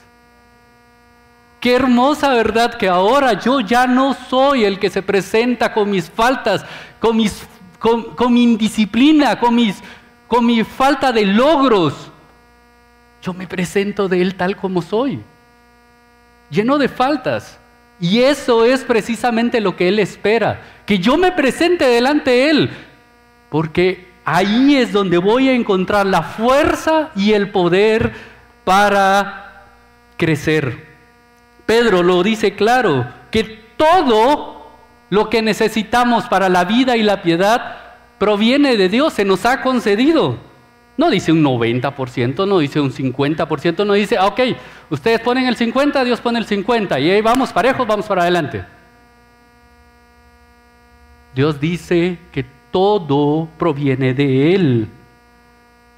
Qué 1.60 1.74
hermosa 1.74 2.30
verdad 2.30 2.74
que 2.74 2.88
ahora 2.88 3.34
yo 3.34 3.60
ya 3.60 3.86
no 3.86 4.14
soy 4.14 4.64
el 4.64 4.78
que 4.78 4.90
se 4.90 5.02
presenta 5.02 5.72
con 5.72 5.90
mis 5.90 6.10
faltas, 6.10 6.64
con, 7.00 7.16
mis, 7.16 7.46
con, 7.78 8.32
mi 8.32 8.42
indisciplina, 8.42 9.40
con, 9.40 9.54
mis, 9.54 9.82
con 10.28 10.44
mi 10.44 10.62
falta 10.62 11.10
de 11.10 11.24
logros. 11.24 11.94
Yo 13.22 13.32
me 13.32 13.46
presento 13.46 14.08
de 14.08 14.20
Él 14.20 14.34
tal 14.34 14.56
como 14.56 14.82
soy, 14.82 15.22
lleno 16.50 16.78
de 16.78 16.88
faltas. 16.88 17.58
Y 18.00 18.20
eso 18.20 18.64
es 18.64 18.82
precisamente 18.82 19.60
lo 19.60 19.76
que 19.76 19.88
Él 19.88 19.98
espera, 19.98 20.60
que 20.84 20.98
yo 20.98 21.16
me 21.16 21.32
presente 21.32 21.86
delante 21.86 22.30
de 22.30 22.50
Él, 22.50 22.70
porque 23.50 24.14
Ahí 24.24 24.76
es 24.76 24.92
donde 24.92 25.18
voy 25.18 25.50
a 25.50 25.54
encontrar 25.54 26.06
la 26.06 26.22
fuerza 26.22 27.10
y 27.14 27.32
el 27.32 27.50
poder 27.50 28.12
para 28.64 29.66
crecer. 30.16 30.86
Pedro 31.66 32.02
lo 32.02 32.22
dice 32.22 32.54
claro, 32.54 33.06
que 33.30 33.44
todo 33.76 34.72
lo 35.10 35.28
que 35.28 35.42
necesitamos 35.42 36.24
para 36.24 36.48
la 36.48 36.64
vida 36.64 36.96
y 36.96 37.02
la 37.02 37.20
piedad 37.20 37.76
proviene 38.18 38.78
de 38.78 38.88
Dios, 38.88 39.12
se 39.12 39.26
nos 39.26 39.44
ha 39.44 39.60
concedido. 39.60 40.38
No 40.96 41.10
dice 41.10 41.32
un 41.32 41.42
90%, 41.42 42.46
no 42.46 42.58
dice 42.58 42.80
un 42.80 42.92
50%, 42.92 43.84
no 43.84 43.94
dice, 43.94 44.16
ah, 44.16 44.26
ok, 44.26 44.40
ustedes 44.90 45.20
ponen 45.20 45.46
el 45.46 45.56
50, 45.56 46.04
Dios 46.04 46.20
pone 46.20 46.38
el 46.38 46.46
50, 46.46 47.00
y 47.00 47.10
ahí 47.10 47.20
vamos 47.20 47.52
parejos, 47.52 47.86
vamos 47.86 48.06
para 48.06 48.22
adelante. 48.22 48.64
Dios 51.34 51.60
dice 51.60 52.18
que 52.30 52.44
todo 52.70 53.48
proviene 53.58 54.14
de 54.14 54.54
Él. 54.54 54.88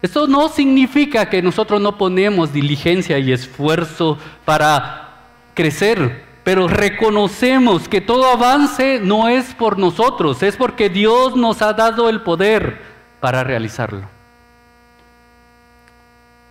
Esto 0.00 0.26
no 0.26 0.48
significa 0.48 1.28
que 1.28 1.42
nosotros 1.42 1.80
no 1.80 1.98
ponemos 1.98 2.52
diligencia 2.52 3.18
y 3.18 3.32
esfuerzo 3.32 4.16
para 4.46 5.08
crecer, 5.52 6.24
pero 6.42 6.68
reconocemos 6.68 7.86
que 7.86 8.00
todo 8.00 8.30
avance 8.30 8.98
no 9.02 9.28
es 9.28 9.52
por 9.54 9.78
nosotros, 9.78 10.42
es 10.42 10.56
porque 10.56 10.88
Dios 10.88 11.36
nos 11.36 11.60
ha 11.60 11.74
dado 11.74 12.08
el 12.08 12.22
poder 12.22 12.80
para 13.20 13.44
realizarlo. 13.44 14.15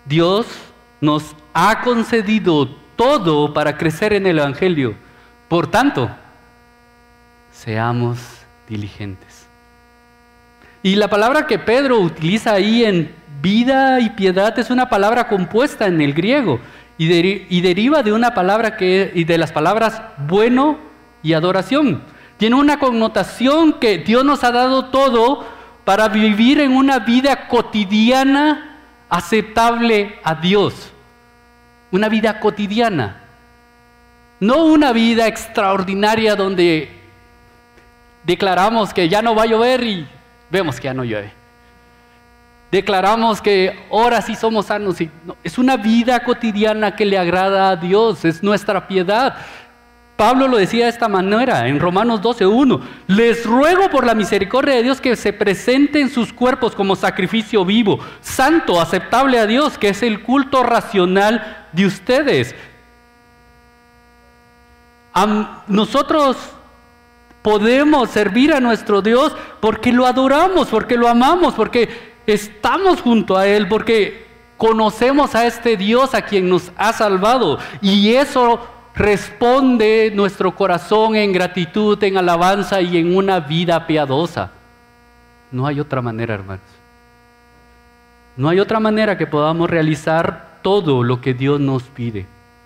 Dios 0.06 0.48
nos 1.02 1.36
ha 1.54 1.82
concedido 1.82 2.68
todo 2.96 3.54
para 3.54 3.78
crecer 3.78 4.14
en 4.14 4.28
el 4.28 4.40
Evangelio. 4.40 4.96
Por 5.48 5.68
tanto, 5.68 6.10
seamos 7.52 8.20
diligentes. 8.68 9.48
Y 10.84 10.96
la 10.96 11.08
palabra 11.08 11.48
que 11.48 11.58
Pedro 11.58 12.00
utiliza 12.00 12.54
ahí 12.54 12.86
en 12.86 13.14
vida 13.42 14.00
y 14.00 14.12
piedad 14.12 14.58
es 14.60 14.70
una 14.70 14.90
palabra 14.90 15.28
compuesta 15.28 15.88
en 15.88 16.02
el 16.02 16.14
griego 16.14 16.60
y, 16.98 17.62
deriva 17.62 18.04
de 18.04 18.14
una 18.14 18.34
palabra 18.34 18.78
que 18.78 19.12
de 19.28 19.38
las 19.38 19.52
palabras 19.52 20.02
bueno 20.18 20.78
y 21.24 21.34
adoración. 21.34 22.04
Tiene 22.38 22.56
una 22.56 22.80
connotación 22.80 23.74
que 23.74 23.98
Dios 23.98 24.24
nos 24.24 24.44
ha 24.44 24.52
dado 24.52 24.86
todo 24.86 25.46
para 25.84 26.08
vivir 26.10 26.60
en 26.60 26.76
una 26.76 27.00
vida 27.00 27.48
cotidiana 27.48 28.75
aceptable 29.10 30.20
a 30.24 30.36
Dios. 30.36 30.92
Una 31.92 32.10
vida 32.10 32.40
cotidiana. 32.40 33.22
No 34.40 34.66
una 34.66 34.92
vida 34.92 35.28
extraordinaria 35.28 36.36
donde 36.36 36.90
declaramos 38.24 38.94
que 38.94 39.08
ya 39.08 39.22
no 39.22 39.36
va 39.36 39.44
a 39.44 39.48
llover 39.48 39.84
y 39.84 40.08
vemos 40.50 40.80
que 40.80 40.86
ya 40.86 40.94
no 40.94 41.04
llueve. 41.04 41.32
Declaramos 42.72 43.42
que 43.42 43.88
ahora 43.90 44.22
sí 44.22 44.36
somos 44.36 44.66
sanos. 44.66 45.00
Y 45.00 45.10
es 45.44 45.58
una 45.58 45.78
vida 45.78 46.24
cotidiana 46.24 46.96
que 46.96 47.06
le 47.06 47.18
agrada 47.18 47.70
a 47.70 47.76
Dios, 47.76 48.26
es 48.26 48.44
nuestra 48.44 48.88
piedad. 48.88 49.38
Pablo 50.16 50.48
lo 50.48 50.58
decía 50.58 50.86
de 50.86 50.92
esta 50.92 51.10
manera 51.10 51.68
en 51.68 51.80
Romanos 51.80 52.22
12.1. 52.22 52.80
Les 53.08 53.46
ruego 53.46 53.90
por 53.90 54.06
la 54.06 54.16
misericordia 54.16 54.76
de 54.76 54.84
Dios 54.84 55.02
que 55.02 55.16
se 55.18 55.34
presenten 55.34 56.10
sus 56.10 56.32
cuerpos 56.32 56.74
como 56.74 56.96
sacrificio 56.96 57.66
vivo, 57.66 58.00
santo, 58.22 58.80
aceptable 58.80 59.40
a 59.40 59.46
Dios, 59.46 59.78
que 59.78 59.90
es 59.90 60.02
el 60.04 60.24
culto 60.24 60.64
racional 60.64 61.68
de 61.74 61.86
ustedes. 61.86 62.56
nosotros 65.68 66.38
podemos 67.42 68.10
servir 68.10 68.54
a 68.54 68.60
nuestro 68.60 69.02
Dios 69.02 69.36
porque 69.60 69.92
lo 69.92 70.08
adoramos, 70.08 70.70
porque 70.70 70.96
lo 70.96 71.10
amamos, 71.10 71.54
porque 71.54 72.16
estamos 72.26 73.02
junto 73.02 73.38
a 73.38 73.48
Él, 73.48 73.68
porque 73.68 74.26
conocemos 74.58 75.36
a 75.36 75.46
este 75.46 75.76
Dios 75.76 76.16
a 76.16 76.22
quien 76.22 76.50
nos 76.50 76.72
ha 76.78 76.94
salvado. 76.94 77.60
Y 77.82 78.14
eso 78.14 78.75
responde 78.96 80.12
nuestro 80.14 80.56
corazón 80.56 81.16
en 81.16 81.34
gratitud, 81.34 82.02
en 82.04 82.18
alabanza 82.18 82.82
y 82.82 82.98
en 82.98 83.16
una 83.16 83.40
vida 83.40 83.86
piadosa. 83.86 84.52
No 85.52 85.68
hay 85.68 85.80
otra 85.80 86.02
manera, 86.02 86.34
hermanos. 86.34 86.66
No 88.38 88.50
hay 88.50 88.60
otra 88.60 88.80
manera 88.80 89.18
que 89.18 89.28
podamos 89.28 89.70
realizar 89.70 90.60
todo 90.62 91.04
lo 91.04 91.22
que 91.22 91.34
Dios 91.34 91.60
nos 91.60 91.84
pide. 91.84 92.26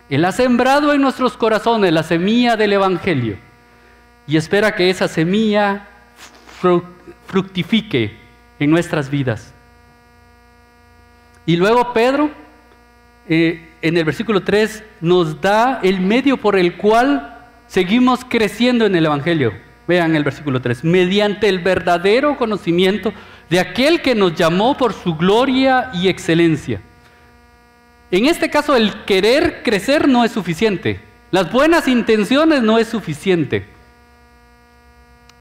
Él 0.09 0.25
ha 0.25 0.31
sembrado 0.31 0.93
en 0.93 1.01
nuestros 1.01 1.37
corazones 1.37 1.93
la 1.93 2.01
semilla 2.01 2.55
del 2.55 2.73
Evangelio 2.73 3.37
y 4.25 4.37
espera 4.37 4.73
que 4.73 4.89
esa 4.89 5.07
semilla 5.07 5.87
fructifique 7.27 8.17
en 8.59 8.71
nuestras 8.71 9.09
vidas. 9.09 9.53
Y 11.45 11.55
luego 11.55 11.93
Pedro 11.93 12.31
eh, 13.29 13.69
en 13.83 13.95
el 13.95 14.03
versículo 14.05 14.41
3 14.41 14.83
nos 15.01 15.39
da 15.39 15.79
el 15.83 16.01
medio 16.01 16.37
por 16.37 16.57
el 16.57 16.75
cual 16.75 17.45
seguimos 17.67 18.25
creciendo 18.27 18.87
en 18.87 18.95
el 18.95 19.05
Evangelio. 19.05 19.53
Vean 19.87 20.15
el 20.15 20.23
versículo 20.23 20.61
3, 20.61 20.83
mediante 20.83 21.47
el 21.47 21.59
verdadero 21.59 22.37
conocimiento 22.37 23.13
de 23.49 23.59
aquel 23.59 24.01
que 24.01 24.15
nos 24.15 24.35
llamó 24.35 24.75
por 24.75 24.93
su 24.93 25.15
gloria 25.15 25.91
y 25.93 26.07
excelencia. 26.07 26.81
En 28.11 28.25
este 28.25 28.49
caso 28.49 28.75
el 28.75 29.05
querer 29.05 29.61
crecer 29.63 30.07
no 30.07 30.23
es 30.25 30.31
suficiente, 30.31 30.99
las 31.31 31.51
buenas 31.51 31.87
intenciones 31.87 32.63
no 32.63 32.79
es 32.79 32.87
suficiente. 32.87 33.65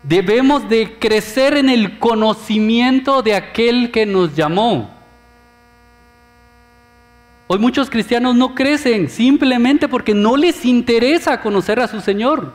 Debemos 0.02 0.68
de 0.68 0.99
crecer 0.99 1.57
en 1.57 1.71
el 1.71 1.99
conocimiento 1.99 3.23
de 3.23 3.35
aquel 3.35 3.90
que 3.90 4.07
nos 4.07 4.35
llamó. 4.37 4.98
Hoy 7.50 7.59
muchos 7.59 7.88
cristianos 7.88 8.37
no 8.37 8.55
crecen 8.55 9.09
simplemente 9.09 9.88
porque 9.88 10.12
no 10.12 10.37
les 10.37 10.67
interesa 10.67 11.41
conocer 11.41 11.80
a 11.80 11.89
su 11.89 12.02
Señor. 12.02 12.52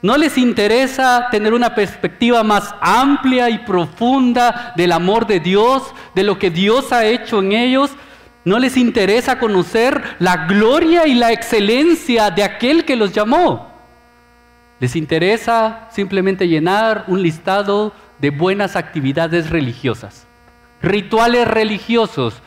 No 0.00 0.16
les 0.16 0.38
interesa 0.38 1.28
tener 1.30 1.52
una 1.52 1.74
perspectiva 1.74 2.42
más 2.42 2.74
amplia 2.80 3.50
y 3.50 3.58
profunda 3.58 4.72
del 4.74 4.92
amor 4.92 5.26
de 5.26 5.38
Dios, 5.38 5.82
de 6.14 6.22
lo 6.22 6.38
que 6.38 6.48
Dios 6.48 6.92
ha 6.92 7.04
hecho 7.04 7.40
en 7.40 7.52
ellos. 7.52 7.90
No 8.46 8.58
les 8.58 8.78
interesa 8.78 9.38
conocer 9.38 10.02
la 10.18 10.46
gloria 10.46 11.06
y 11.06 11.14
la 11.14 11.32
excelencia 11.32 12.30
de 12.30 12.42
aquel 12.42 12.86
que 12.86 12.96
los 12.96 13.12
llamó. 13.12 13.70
Les 14.80 14.96
interesa 14.96 15.88
simplemente 15.92 16.48
llenar 16.48 17.04
un 17.06 17.22
listado 17.22 17.92
de 18.18 18.30
buenas 18.30 18.76
actividades 18.76 19.50
religiosas, 19.50 20.26
rituales 20.80 21.46
religiosos 21.46 22.40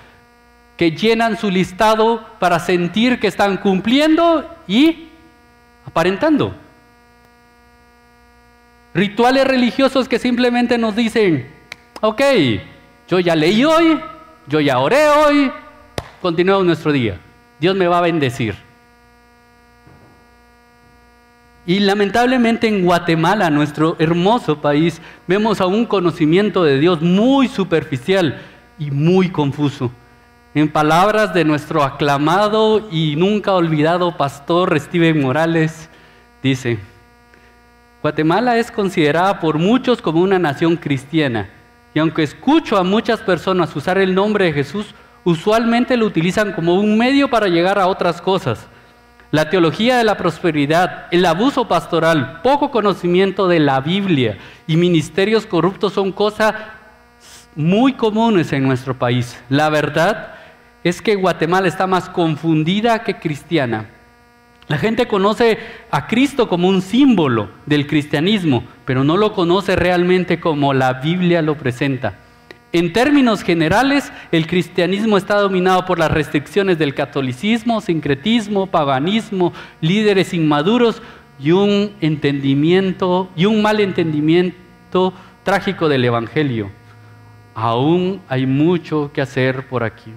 que 0.80 0.92
llenan 0.92 1.38
su 1.38 1.52
listado 1.52 2.26
para 2.40 2.58
sentir 2.58 3.20
que 3.20 3.28
están 3.28 3.58
cumpliendo 3.58 4.50
y 4.66 5.10
aparentando. 5.86 6.56
Rituales 8.94 9.46
religiosos 9.46 10.08
que 10.08 10.20
simplemente 10.20 10.78
nos 10.78 10.96
dicen, 10.96 11.52
ok, 12.00 12.22
yo 13.10 13.20
ya 13.20 13.36
leí 13.36 13.66
hoy, 13.66 14.00
yo 14.48 14.62
ya 14.62 14.80
oré 14.80 15.10
hoy, 15.10 15.52
continuamos 16.22 16.66
nuestro 16.66 16.94
día. 16.94 17.20
Dios 17.60 17.76
me 17.76 17.88
va 17.88 17.98
a 17.98 18.02
bendecir. 18.02 18.56
Y 21.66 21.80
lamentablemente 21.80 22.70
en 22.70 22.86
Guatemala, 22.86 23.50
nuestro 23.50 23.98
hermoso 24.00 24.62
país, 24.62 25.02
vemos 25.28 25.60
a 25.60 25.66
un 25.66 25.86
conocimiento 25.86 26.64
de 26.64 26.80
Dios 26.80 27.02
muy 27.02 27.50
superficial 27.50 28.40
y 28.80 28.92
muy 28.92 29.28
confuso. 29.28 29.92
En 30.56 30.68
palabras 30.68 31.32
de 31.36 31.46
nuestro 31.46 31.84
aclamado 31.84 32.88
y 32.90 33.16
nunca 33.16 33.54
olvidado 33.54 34.18
pastor 34.18 34.80
Steven 34.80 35.22
Morales, 35.22 35.92
dice, 36.42 36.80
Guatemala 38.02 38.58
es 38.58 38.72
considerada 38.72 39.40
por 39.40 39.60
muchos 39.60 40.02
como 40.02 40.22
una 40.22 40.40
nación 40.40 40.76
cristiana, 40.76 41.52
y 41.94 42.00
aunque 42.00 42.24
escucho 42.24 42.78
a 42.78 42.84
muchas 42.84 43.20
personas 43.20 43.76
usar 43.76 44.00
el 44.00 44.16
nombre 44.16 44.46
de 44.46 44.54
Jesús, 44.54 44.88
usualmente 45.24 45.96
lo 45.96 46.08
utilizan 46.08 46.54
como 46.54 46.74
un 46.74 46.98
medio 46.98 47.30
para 47.30 47.48
llegar 47.48 47.78
a 47.78 47.86
otras 47.86 48.20
cosas. 48.20 48.66
La 49.30 49.52
teología 49.52 50.00
de 50.00 50.04
la 50.04 50.18
prosperidad, 50.18 51.06
el 51.12 51.28
abuso 51.28 51.68
pastoral, 51.68 52.42
poco 52.42 52.72
conocimiento 52.72 53.48
de 53.48 53.60
la 53.60 53.82
Biblia 53.82 54.40
y 54.66 54.78
ministerios 54.78 55.46
corruptos 55.46 55.94
son 55.94 56.12
cosas 56.12 56.56
muy 57.56 57.94
comunes 57.94 58.52
en 58.52 58.64
nuestro 58.64 58.98
país. 58.98 59.40
La 59.50 59.70
verdad 59.70 60.39
es 60.84 61.02
que 61.02 61.16
Guatemala 61.16 61.68
está 61.68 61.88
más 61.88 62.10
confundida 62.10 63.04
que 63.04 63.16
cristiana. 63.16 63.90
La 64.68 64.78
gente 64.78 65.08
conoce 65.08 65.58
a 65.90 66.06
Cristo 66.06 66.48
como 66.48 66.68
un 66.68 66.82
símbolo 66.82 67.50
del 67.66 67.88
cristianismo, 67.88 68.64
pero 68.86 69.04
no 69.04 69.18
lo 69.18 69.34
conoce 69.34 69.76
realmente 69.76 70.40
como 70.40 70.74
la 70.74 70.94
Biblia 70.94 71.42
lo 71.42 71.58
presenta. 71.58 72.20
En 72.72 72.94
términos 72.94 73.42
generales, 73.42 74.14
el 74.32 74.46
cristianismo 74.46 75.18
está 75.18 75.38
dominado 75.38 75.86
por 75.86 75.98
las 75.98 76.12
restricciones 76.12 76.78
del 76.78 76.94
catolicismo, 76.94 77.82
sincretismo, 77.82 78.68
paganismo, 78.68 79.54
líderes 79.82 80.36
inmaduros 80.36 81.02
y 81.40 81.50
un 81.50 81.92
entendimiento 82.00 83.32
y 83.36 83.46
un 83.46 83.64
mal 83.64 83.80
entendimiento 83.80 85.14
trágico 85.42 85.90
del 85.90 86.06
evangelio. 86.06 86.70
Aún 87.56 88.22
hay 88.30 88.46
mucho 88.46 89.10
que 89.12 89.22
hacer 89.22 89.68
por 89.68 89.84
aquí. 89.84 90.14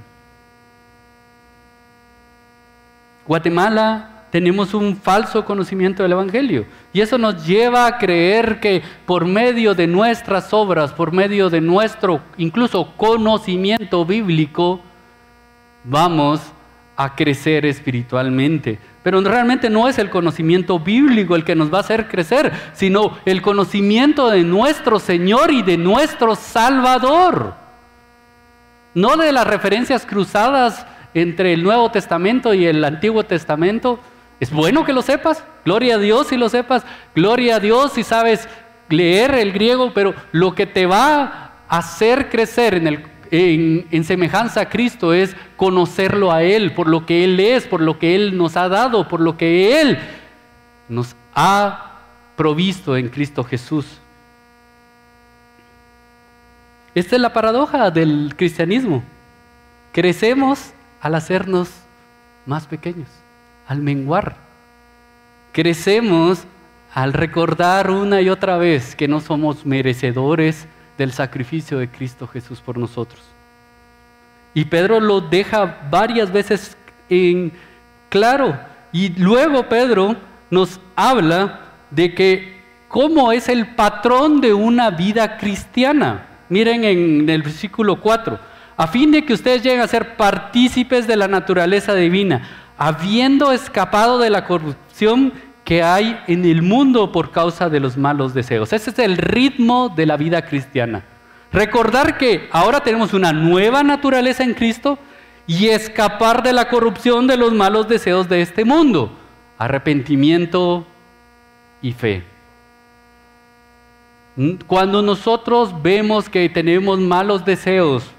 Guatemala 3.33 4.27
tenemos 4.31 4.75
un 4.75 4.95
falso 4.95 5.42
conocimiento 5.42 6.03
del 6.03 6.12
Evangelio. 6.12 6.66
Y 6.92 7.01
eso 7.01 7.16
nos 7.16 7.47
lleva 7.47 7.87
a 7.87 7.97
creer 7.97 8.61
que 8.61 8.83
por 9.07 9.25
medio 9.25 9.75
de 9.75 9.87
nuestras 9.87 10.53
obras, 10.53 10.92
por 10.92 11.12
medio 11.12 11.49
de 11.49 11.62
nuestro 11.62 12.21
incluso 12.37 12.92
conocimiento 12.99 14.05
bíblico, 14.05 14.83
vamos 15.83 16.42
a 16.95 17.14
crecer 17.14 17.64
espiritualmente. 17.64 18.79
Pero 19.03 19.23
realmente 19.23 19.71
no 19.71 19.88
es 19.88 19.99
el 19.99 20.11
conocimiento 20.11 20.79
bíblico 20.79 21.35
el 21.35 21.45
que 21.45 21.55
nos 21.55 21.73
va 21.73 21.79
a 21.79 21.81
hacer 21.81 22.09
crecer, 22.09 22.53
sino 22.75 23.16
el 23.25 23.40
conocimiento 23.40 24.29
de 24.29 24.42
nuestro 24.42 24.99
Señor 24.99 25.51
y 25.53 25.62
de 25.62 25.79
nuestro 25.79 26.35
Salvador. 26.35 27.55
No 28.92 29.16
de 29.16 29.33
las 29.33 29.47
referencias 29.47 30.05
cruzadas 30.05 30.85
entre 31.14 31.53
el 31.53 31.62
Nuevo 31.62 31.90
Testamento 31.90 32.55
y 32.55 32.66
el 32.66 32.85
Antiguo 32.85 33.25
Testamento. 33.25 34.01
Es 34.40 34.51
bueno 34.51 34.85
que 34.85 34.92
lo 34.92 35.03
sepas, 35.03 35.44
gloria 35.64 35.96
a 35.96 35.98
Dios 35.98 36.29
si 36.29 36.37
lo 36.37 36.48
sepas, 36.48 36.85
gloria 37.14 37.57
a 37.57 37.61
Dios 37.61 37.92
si 37.92 38.03
sabes 38.03 38.48
leer 38.88 39.35
el 39.35 39.53
griego, 39.53 39.92
pero 39.94 40.14
lo 40.33 40.55
que 40.55 40.66
te 40.66 40.87
va 40.87 41.22
a 41.68 41.79
hacer 41.79 42.29
crecer 42.29 42.75
en, 42.75 42.87
el, 42.87 43.07
en, 43.31 44.05
semejanza 44.05 44.62
a 44.62 44.68
Cristo 44.68 45.14
es 45.14 45.35
conocerlo 45.57 46.33
a 46.33 46.42
Él, 46.42 46.75
por 46.75 46.88
lo 46.88 47.07
que 47.07 47.25
Él 47.25 47.40
es, 47.40 47.66
por 47.66 47.81
lo 47.81 47.98
que 47.98 48.14
Él 48.14 48.37
nos 48.37 48.57
ha 48.57 48.68
dado, 48.68 49.09
por 49.09 49.20
lo 49.20 49.37
que 49.37 49.81
Él 49.81 49.98
nos 50.88 51.16
ha 51.35 52.01
provisto 52.37 52.96
en 52.96 53.09
Cristo 53.09 53.44
Jesús. 53.44 53.87
Esta 56.94 57.16
es 57.16 57.22
la 57.22 57.33
paradoja 57.33 57.90
del 57.90 58.35
cristianismo. 58.37 59.03
Crecemos 59.92 60.72
al 61.03 61.17
hacernos 61.17 61.69
más 62.47 62.67
pequeños, 62.67 63.09
al 63.67 63.83
menguar. 63.83 64.37
Crecemos 65.53 66.45
al 66.95 67.12
recordar 67.12 67.91
una 67.91 68.23
y 68.23 68.31
otra 68.31 68.57
vez 68.57 68.95
que 68.95 69.09
no 69.09 69.21
somos 69.21 69.67
merecedores 69.67 70.67
del 70.97 71.12
sacrificio 71.12 71.79
de 71.79 71.88
Cristo 71.88 72.27
Jesús 72.29 72.61
por 72.61 72.79
nosotros. 72.79 73.21
Y 74.55 74.67
Pedro 74.67 75.01
lo 75.01 75.21
deja 75.21 75.81
varias 75.91 76.31
veces 76.31 76.77
en 77.09 77.53
claro. 78.09 78.59
Y 78.93 79.09
luego 79.21 79.69
Pedro 79.69 80.17
nos 80.51 80.79
habla 80.95 81.61
de 81.91 82.15
que 82.15 82.62
cómo 82.88 83.33
es 83.33 83.49
el 83.49 83.75
patrón 83.75 84.41
de 84.41 84.53
una 84.53 84.91
vida 84.91 85.37
cristiana. 85.38 86.27
Miren 86.49 86.85
en 86.85 87.29
el 87.29 87.43
versículo 87.43 88.01
4, 88.01 88.38
a 88.83 88.88
fin 88.88 89.12
de 89.12 89.25
que 89.25 89.33
ustedes 89.33 89.62
lleguen 89.62 89.81
a 89.81 89.87
ser 89.87 90.16
partícipes 90.16 91.07
de 91.07 91.14
la 91.14 91.29
naturaleza 91.29 91.95
divina, 91.95 92.49
habiendo 92.77 93.53
escapado 93.53 94.18
de 94.18 94.29
la 94.29 94.45
corrupción 94.45 95.33
que 95.62 95.85
hay 95.85 96.21
en 96.27 96.45
el 96.45 96.62
mundo 96.62 97.12
por 97.12 97.31
causa 97.31 97.71
de 97.71 97.79
los 97.79 97.97
malos 97.97 98.35
deseos. 98.35 98.73
Ese 98.73 98.90
es 98.90 98.99
el 98.99 99.18
ritmo 99.18 99.88
de 99.88 100.05
la 100.05 100.16
vida 100.16 100.47
cristiana. 100.47 101.05
Recordar 101.53 102.18
que 102.18 102.49
ahora 102.51 102.81
tenemos 102.81 103.14
una 103.14 103.33
nueva 103.33 103.85
naturaleza 103.85 104.42
en 104.42 104.55
Cristo 104.55 104.99
y 105.47 105.68
escapar 105.68 106.42
de 106.42 106.53
la 106.53 106.68
corrupción 106.68 107.29
de 107.29 107.37
los 107.37 107.53
malos 107.53 107.88
deseos 107.88 108.29
de 108.29 108.42
este 108.42 108.64
mundo. 108.64 109.16
Arrepentimiento 109.59 110.85
y 111.83 111.92
fe. 111.92 112.25
Cuando 114.66 115.03
nosotros 115.03 115.73
vemos 115.85 116.29
que 116.29 116.49
tenemos 116.49 116.99
malos 116.99 117.45
deseos 117.45 118.11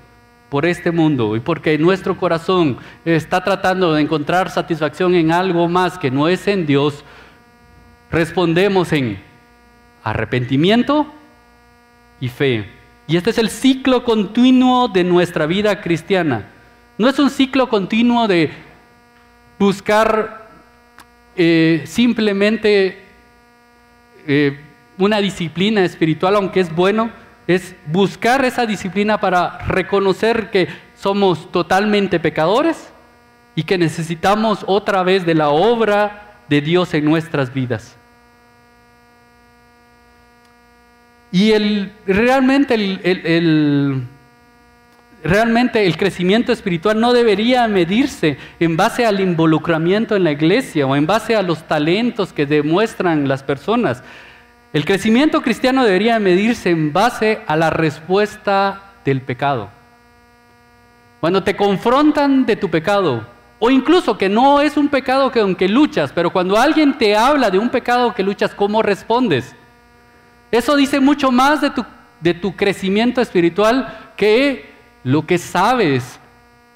por 0.54 0.68
este 0.68 0.92
mundo 0.92 1.36
y 1.36 1.40
porque 1.40 1.80
nuestro 1.80 2.16
corazón 2.16 2.78
está 3.06 3.44
tratando 3.44 3.92
de 3.92 4.04
encontrar 4.04 4.52
satisfacción 4.52 5.16
en 5.16 5.32
algo 5.32 5.68
más 5.68 5.98
que 5.98 6.12
no 6.12 6.28
es 6.28 6.48
en 6.48 6.68
Dios, 6.68 7.04
respondemos 8.12 8.94
en 8.94 9.18
arrepentimiento 10.04 11.12
y 12.22 12.30
fe. 12.30 12.70
Y 13.08 13.18
este 13.18 13.32
es 13.32 13.40
el 13.40 13.50
ciclo 13.50 14.04
continuo 14.04 14.90
de 14.90 15.04
nuestra 15.04 15.48
vida 15.48 15.82
cristiana. 15.82 16.52
No 17.00 17.10
es 17.10 17.18
un 17.18 17.32
ciclo 17.32 17.68
continuo 17.68 18.28
de 18.28 18.52
buscar 19.58 20.50
eh, 21.36 21.82
simplemente 21.88 23.06
eh, 24.28 24.60
una 25.00 25.18
disciplina 25.18 25.84
espiritual, 25.84 26.36
aunque 26.36 26.60
es 26.60 26.76
bueno, 26.76 27.10
es 27.48 27.76
buscar 27.88 28.46
esa 28.46 28.66
disciplina 28.66 29.20
para 29.20 29.60
reconocer 29.60 30.50
que 30.50 30.68
somos 30.96 31.52
totalmente 31.52 32.20
pecadores 32.20 32.90
y 33.56 33.64
que 33.64 33.78
necesitamos 33.78 34.64
otra 34.68 35.04
vez 35.04 35.26
de 35.26 35.36
la 35.36 35.50
obra 35.50 36.38
de 36.50 36.62
Dios 36.62 36.94
en 36.94 37.06
nuestras 37.06 37.54
vidas. 37.54 37.98
Y 41.32 41.52
el, 41.52 41.92
realmente, 42.06 42.76
el, 42.76 44.04
realmente 45.24 45.86
el 45.86 45.98
crecimiento 45.98 46.52
espiritual 46.52 47.00
no 47.00 47.12
debería 47.12 47.68
medirse 47.68 48.38
en 48.60 48.78
base 48.78 49.06
al 49.06 49.20
involucramiento 49.20 50.16
en 50.16 50.26
la 50.26 50.32
iglesia 50.32 50.86
o 50.86 50.96
en 50.96 51.08
base 51.08 51.36
a 51.36 51.42
los 51.42 51.68
talentos 51.68 52.32
que 52.32 52.46
demuestran 52.46 53.28
las 53.28 53.42
personas. 53.42 54.04
El 54.74 54.86
crecimiento 54.86 55.44
cristiano 55.44 55.86
debería 55.86 56.18
medirse 56.18 56.72
en 56.72 56.92
base 56.92 57.44
a 57.46 57.56
la 57.56 57.70
respuesta 57.70 58.94
del 59.06 59.22
pecado. 59.22 59.70
Cuando 61.20 61.44
te 61.44 61.56
confrontan 61.56 62.48
de 62.48 62.56
tu 62.56 62.72
pecado, 62.72 63.24
o 63.60 63.70
incluso 63.70 64.18
que 64.18 64.30
no 64.30 64.62
es 64.62 64.76
un 64.76 64.90
pecado 64.90 65.32
que 65.32 65.42
aunque 65.42 65.70
luchas, 65.70 66.12
pero 66.12 66.34
cuando 66.34 66.58
alguien 66.58 66.98
te 66.98 67.16
habla 67.16 67.52
de 67.52 67.60
un 67.60 67.70
pecado 67.70 68.16
que 68.16 68.24
luchas, 68.24 68.56
¿cómo 68.56 68.82
respondes? 68.82 69.56
Eso 70.52 70.76
dice 70.76 71.00
mucho 71.00 71.32
más 71.32 71.62
de 71.62 71.70
tu, 71.70 71.86
de 72.20 72.34
tu 72.34 72.56
crecimiento 72.56 73.22
espiritual 73.22 74.12
que 74.18 74.74
lo 75.04 75.26
que 75.28 75.38
sabes 75.38 76.20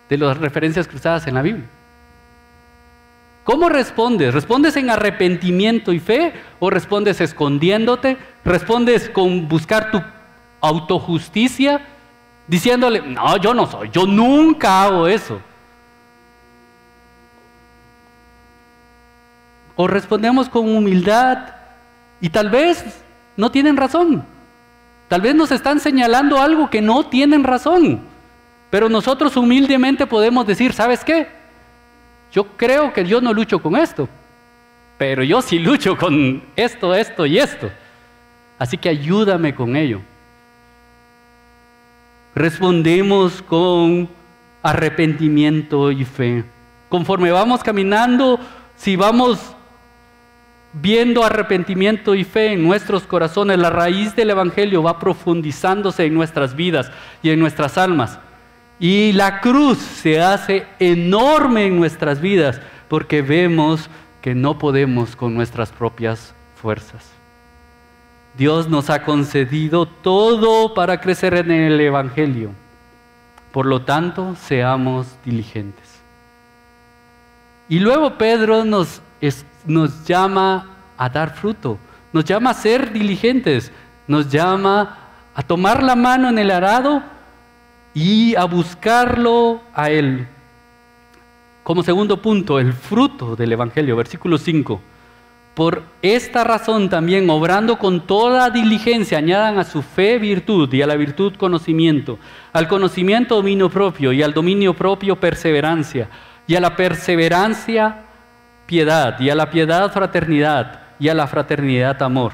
de 0.08 0.18
las 0.18 0.38
referencias 0.38 0.88
cruzadas 0.88 1.26
en 1.26 1.34
la 1.34 1.42
Biblia. 1.42 1.68
¿Cómo 3.48 3.70
respondes? 3.70 4.34
¿Respondes 4.34 4.76
en 4.76 4.90
arrepentimiento 4.90 5.94
y 5.94 6.02
fe 6.02 6.34
o 6.60 6.70
respondes 6.70 7.22
escondiéndote? 7.22 8.18
¿Respondes 8.44 9.08
con 9.08 9.48
buscar 9.48 9.90
tu 9.90 10.02
autojusticia? 10.60 11.80
Diciéndole, 12.46 13.02
no, 13.04 13.38
yo 13.38 13.54
no 13.54 13.66
soy, 13.66 13.90
yo 13.90 14.06
nunca 14.06 14.84
hago 14.84 15.08
eso. 15.08 15.40
O 19.78 19.88
respondemos 19.88 20.50
con 20.50 20.70
humildad 20.70 21.38
y 22.20 22.28
tal 22.28 22.50
vez 22.50 22.84
no 23.38 23.50
tienen 23.50 23.78
razón. 23.78 24.26
Tal 25.08 25.22
vez 25.22 25.36
nos 25.36 25.54
están 25.54 25.80
señalando 25.80 26.38
algo 26.42 26.70
que 26.70 26.82
no 26.82 27.06
tienen 27.06 27.46
razón. 27.46 28.02
Pero 28.70 28.90
nosotros 28.90 29.38
humildemente 29.38 30.06
podemos 30.06 30.46
decir, 30.46 30.74
¿sabes 30.74 31.06
qué? 31.06 31.47
Yo 32.32 32.46
creo 32.58 32.94
que 32.94 33.06
yo 33.06 33.22
no 33.22 33.34
lucho 33.34 33.60
con 33.60 33.76
esto, 33.76 34.08
pero 34.98 35.24
yo 35.24 35.42
sí 35.42 35.60
lucho 35.60 35.98
con 35.98 36.44
esto, 36.56 36.94
esto 36.94 37.26
y 37.26 37.38
esto. 37.38 37.70
Así 38.60 38.78
que 38.78 38.90
ayúdame 38.90 39.54
con 39.54 39.76
ello. 39.76 40.02
Respondemos 42.36 43.42
con 43.42 44.10
arrepentimiento 44.62 45.92
y 45.92 46.06
fe. 46.06 46.44
Conforme 46.90 47.32
vamos 47.32 47.64
caminando, 47.64 48.40
si 48.76 48.96
vamos 48.96 49.40
viendo 50.74 51.24
arrepentimiento 51.24 52.14
y 52.16 52.24
fe 52.24 52.54
en 52.54 52.64
nuestros 52.64 53.04
corazones, 53.04 53.58
la 53.58 53.70
raíz 53.70 54.16
del 54.16 54.30
Evangelio 54.30 54.84
va 54.84 55.00
profundizándose 55.00 56.06
en 56.06 56.14
nuestras 56.14 56.56
vidas 56.56 56.92
y 57.24 57.30
en 57.30 57.40
nuestras 57.40 57.78
almas. 57.78 58.20
Y 58.80 59.14
la 59.14 59.42
cruz 59.42 59.80
se 59.80 60.22
hace 60.22 60.68
enorme 60.80 61.66
en 61.66 61.78
nuestras 61.78 62.22
vidas 62.22 62.62
porque 62.88 63.22
vemos 63.22 63.90
que 64.22 64.36
no 64.36 64.60
podemos 64.60 65.16
con 65.16 65.34
nuestras 65.34 65.72
propias 65.72 66.34
fuerzas. 66.62 67.10
Dios 68.38 68.70
nos 68.70 68.90
ha 68.90 69.04
concedido 69.04 69.88
todo 69.88 70.74
para 70.76 71.02
crecer 71.02 71.34
en 71.34 71.50
el 71.50 71.80
Evangelio. 71.82 72.52
Por 73.52 73.66
lo 73.66 73.82
tanto, 73.82 74.36
seamos 74.36 75.08
diligentes. 75.26 75.98
Y 77.68 77.80
luego 77.80 78.18
Pedro 78.18 78.64
nos 78.64 79.02
nos 79.66 80.06
llama 80.06 80.70
a 80.98 81.10
dar 81.10 81.36
fruto, 81.36 81.78
nos 82.14 82.24
llama 82.24 82.52
a 82.52 82.54
ser 82.54 82.92
diligentes, 82.94 83.72
nos 84.08 84.30
llama 84.30 84.98
a 85.36 85.44
tomar 85.44 85.84
la 85.84 85.96
mano 85.96 86.30
en 86.30 86.40
el 86.40 86.52
arado 86.52 87.04
y 87.98 88.36
a 88.36 88.46
buscarlo 88.46 89.60
a 89.74 89.90
Él. 89.90 90.28
Como 91.64 91.82
segundo 91.82 92.22
punto, 92.22 92.60
el 92.60 92.72
fruto 92.72 93.36
del 93.36 93.54
Evangelio, 93.54 93.96
versículo 93.96 94.38
5. 94.38 94.80
Por 95.56 95.82
esta 96.04 96.44
razón 96.44 96.90
también, 96.90 97.28
obrando 97.28 97.80
con 97.80 98.06
toda 98.06 98.52
diligencia, 98.52 99.18
añadan 99.18 99.58
a 99.58 99.64
su 99.64 99.82
fe 99.82 100.20
virtud 100.20 100.72
y 100.72 100.84
a 100.84 100.88
la 100.88 100.96
virtud 100.96 101.34
conocimiento, 101.38 102.20
al 102.54 102.68
conocimiento 102.68 103.34
dominio 103.34 103.68
propio 103.68 104.14
y 104.14 104.22
al 104.22 104.32
dominio 104.32 104.76
propio 104.76 105.16
perseverancia 105.16 106.08
y 106.46 106.54
a 106.54 106.62
la 106.62 106.76
perseverancia 106.76 108.04
piedad, 108.68 109.20
y 109.20 109.32
a 109.32 109.36
la 109.36 109.50
piedad 109.50 109.92
fraternidad, 109.92 110.82
y 111.00 111.10
a 111.10 111.16
la 111.16 111.26
fraternidad 111.26 112.00
amor. 112.04 112.34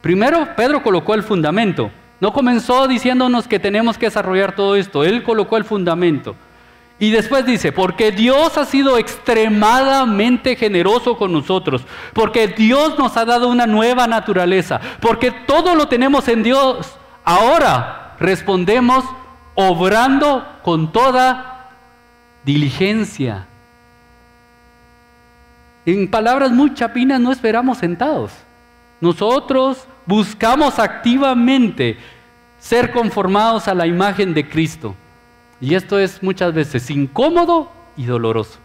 Primero, 0.00 0.48
Pedro 0.56 0.82
colocó 0.82 1.12
el 1.12 1.22
fundamento. 1.22 1.90
No 2.20 2.32
comenzó 2.32 2.86
diciéndonos 2.86 3.48
que 3.48 3.58
tenemos 3.58 3.96
que 3.96 4.06
desarrollar 4.06 4.54
todo 4.54 4.76
esto. 4.76 5.04
Él 5.04 5.22
colocó 5.22 5.56
el 5.56 5.64
fundamento. 5.64 6.36
Y 6.98 7.10
después 7.10 7.46
dice, 7.46 7.72
porque 7.72 8.12
Dios 8.12 8.58
ha 8.58 8.66
sido 8.66 8.98
extremadamente 8.98 10.54
generoso 10.54 11.16
con 11.16 11.32
nosotros, 11.32 11.82
porque 12.12 12.48
Dios 12.48 12.98
nos 12.98 13.16
ha 13.16 13.24
dado 13.24 13.48
una 13.48 13.66
nueva 13.66 14.06
naturaleza, 14.06 14.78
porque 15.00 15.30
todo 15.30 15.74
lo 15.74 15.88
tenemos 15.88 16.28
en 16.28 16.42
Dios. 16.42 16.98
Ahora 17.24 18.16
respondemos 18.20 19.02
obrando 19.54 20.46
con 20.62 20.92
toda 20.92 21.70
diligencia, 22.44 23.46
en 25.86 26.10
palabras 26.10 26.52
muy 26.52 26.74
chapinas, 26.74 27.18
no 27.18 27.32
esperamos 27.32 27.78
sentados. 27.78 28.32
Nosotros 29.00 29.86
buscamos 30.10 30.80
activamente 30.80 31.96
ser 32.58 32.90
conformados 32.90 33.68
a 33.68 33.74
la 33.74 33.86
imagen 33.86 34.34
de 34.34 34.48
Cristo. 34.48 34.96
Y 35.60 35.76
esto 35.76 36.00
es 36.00 36.20
muchas 36.20 36.52
veces 36.52 36.90
incómodo 36.90 37.70
y 37.96 38.06
doloroso. 38.06 38.58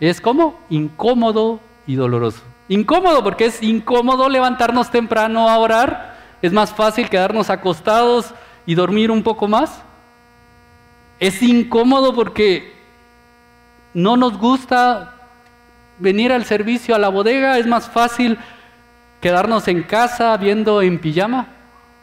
Es 0.00 0.20
como 0.20 0.58
incómodo 0.70 1.60
y 1.86 1.94
doloroso. 1.94 2.42
Incómodo 2.68 3.22
porque 3.22 3.46
es 3.46 3.62
incómodo 3.62 4.28
levantarnos 4.28 4.90
temprano 4.90 5.48
a 5.48 5.56
orar 5.58 6.18
Es 6.42 6.52
más 6.52 6.74
fácil 6.74 7.08
quedarnos 7.08 7.48
acostados 7.48 8.34
y 8.66 8.74
dormir 8.74 9.12
un 9.12 9.22
poco 9.22 9.46
más. 9.46 9.82
Es 11.20 11.42
incómodo 11.42 12.12
porque 12.12 12.74
no 13.94 14.16
nos 14.16 14.36
gusta 14.36 15.14
venir 15.98 16.32
al 16.32 16.44
servicio 16.44 16.96
a 16.96 16.98
la 16.98 17.08
bodega. 17.08 17.58
Es 17.58 17.66
más 17.66 17.88
fácil 17.88 18.36
quedarnos 19.20 19.68
en 19.68 19.82
casa 19.82 20.36
viendo 20.36 20.82
en 20.82 20.98
pijama. 20.98 21.48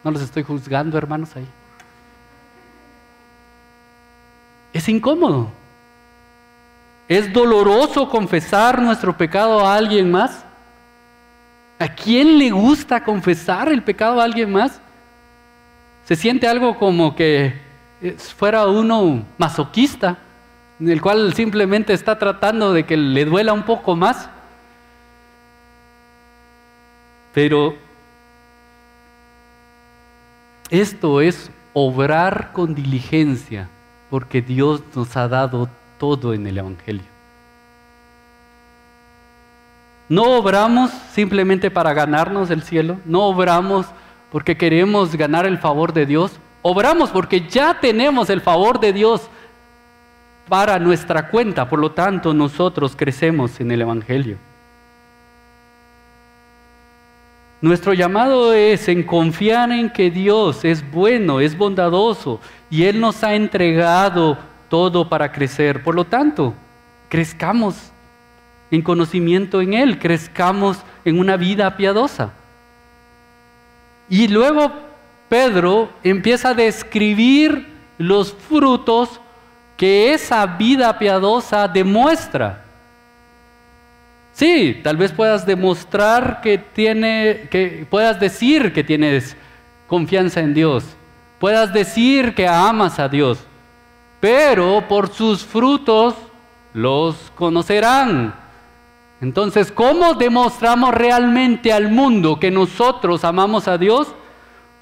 No 0.04 0.12
los 0.12 0.21
estoy 0.21 0.43
juzgando, 0.43 0.97
hermanos, 0.97 1.36
ahí. 1.36 1.47
Es 4.73 4.89
incómodo. 4.89 5.49
Es 7.08 7.32
doloroso 7.32 8.10
confesar 8.10 8.82
nuestro 8.82 9.15
pecado 9.15 9.65
a 9.65 9.75
alguien 9.75 10.12
más. 10.12 10.43
¿A 11.80 11.88
quién 11.88 12.38
le 12.39 12.51
gusta 12.51 13.04
confesar 13.04 13.69
el 13.69 13.84
pecado 13.84 14.19
a 14.19 14.23
alguien 14.23 14.51
más? 14.51 14.80
Se 16.06 16.15
siente 16.15 16.47
algo 16.47 16.78
como 16.78 17.15
que 17.15 17.62
fuera 18.38 18.67
uno 18.67 19.25
masoquista, 19.38 20.17
en 20.80 20.89
el 20.89 21.01
cual 21.01 21.34
simplemente 21.34 21.93
está 21.93 22.17
tratando 22.17 22.73
de 22.73 22.86
que 22.86 22.97
le 22.97 23.25
duela 23.25 23.54
un 23.54 23.63
poco 23.63 23.95
más. 23.95 24.30
Pero 27.36 27.76
esto 30.69 31.19
es 31.19 31.52
obrar 31.74 32.54
con 32.54 32.74
diligencia, 32.74 33.67
porque 34.10 34.41
Dios 34.41 34.82
nos 34.95 35.17
ha 35.17 35.28
dado 35.28 35.69
todo 36.00 36.34
en 36.34 36.48
el 36.48 36.58
Evangelio. 36.58 37.04
No 40.08 40.38
obramos 40.38 40.91
simplemente 41.12 41.69
para 41.69 41.93
ganarnos 41.93 42.50
el 42.52 42.63
cielo, 42.63 43.00
no 43.04 43.24
obramos 43.24 43.86
porque 44.32 44.56
queremos 44.56 45.13
ganar 45.17 45.45
el 45.45 45.58
favor 45.58 45.91
de 45.91 46.06
Dios, 46.06 46.32
obramos 46.62 47.10
porque 47.10 47.50
ya 47.50 47.82
tenemos 47.82 48.30
el 48.30 48.39
favor 48.39 48.80
de 48.80 48.93
Dios 48.93 49.28
para 50.48 50.80
nuestra 50.80 51.30
cuenta, 51.30 51.67
por 51.67 51.80
lo 51.80 51.91
tanto 51.91 52.34
nosotros 52.34 52.95
crecemos 52.95 53.60
en 53.60 53.71
el 53.71 53.82
Evangelio. 53.82 54.38
Nuestro 57.65 57.93
llamado 57.95 58.54
es 58.54 58.88
en 58.89 59.01
confiar 59.01 59.71
en 59.71 59.89
que 59.89 60.12
Dios 60.12 60.63
es 60.63 60.88
bueno, 60.91 61.39
es 61.39 61.58
bondadoso 61.58 62.39
y 62.69 62.84
Él 62.84 63.01
nos 63.01 63.23
ha 63.23 63.34
entregado 63.34 64.38
todo 64.69 65.10
para 65.10 65.32
crecer. 65.32 65.82
Por 65.82 65.95
lo 65.95 66.06
tanto, 66.06 66.54
crezcamos 67.10 67.91
en 68.69 68.84
conocimiento 68.84 69.62
en 69.62 69.73
Él, 69.73 69.97
crezcamos 69.97 70.78
en 71.06 71.17
una 71.17 71.38
vida 71.38 71.75
piadosa. 71.75 72.34
Y 74.10 74.28
luego 74.28 74.71
Pedro 75.28 75.89
empieza 76.04 76.49
a 76.49 76.54
describir 76.54 77.67
los 77.97 78.32
frutos 78.32 79.19
que 79.75 80.13
esa 80.13 80.45
vida 80.45 80.99
piadosa 80.99 81.67
demuestra. 81.67 82.64
Sí, 84.36 84.82
tal 84.84 84.98
vez 84.98 85.13
puedas 85.13 85.45
demostrar 85.45 86.41
que 86.41 86.58
tiene, 86.58 87.48
que 87.50 87.88
puedas 87.89 88.19
decir 88.19 88.74
que 88.74 88.84
tienes 88.84 89.38
confianza 89.88 90.41
en 90.41 90.54
Dios, 90.54 90.84
puedas 91.39 91.71
decir 91.71 92.36
que 92.36 92.45
amas 92.45 93.00
a 93.00 93.08
Dios, 93.08 93.39
pero 94.19 94.86
por 94.89 95.08
sus 95.08 95.45
frutos 95.45 96.15
los 96.74 97.32
conocerán. 97.36 98.36
Entonces, 99.21 99.71
¿cómo 99.71 100.15
demostramos 100.15 100.93
realmente 100.93 101.71
al 101.71 101.89
mundo 101.89 102.38
que 102.38 102.52
nosotros 102.52 103.24
amamos 103.24 103.69
a 103.69 103.78
Dios? 103.78 104.10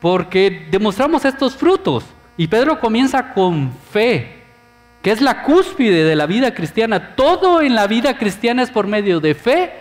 Porque 0.02 0.68
demostramos 0.72 1.26
estos 1.26 1.56
frutos. 1.56 2.04
Y 2.38 2.48
Pedro 2.48 2.80
comienza 2.80 3.32
con 3.36 3.72
fe, 3.92 4.43
que 5.04 5.12
es 5.12 5.22
la 5.22 5.44
cúspide 5.44 6.04
de 6.04 6.16
la 6.16 6.26
vida 6.26 6.56
cristiana. 6.56 7.16
Todo 7.16 7.62
en 7.62 7.76
la 7.76 7.86
vida 7.86 8.18
cristiana 8.18 8.64
es 8.64 8.72
por 8.72 8.88
medio 8.88 9.20
de 9.20 9.36
fe. 9.36 9.74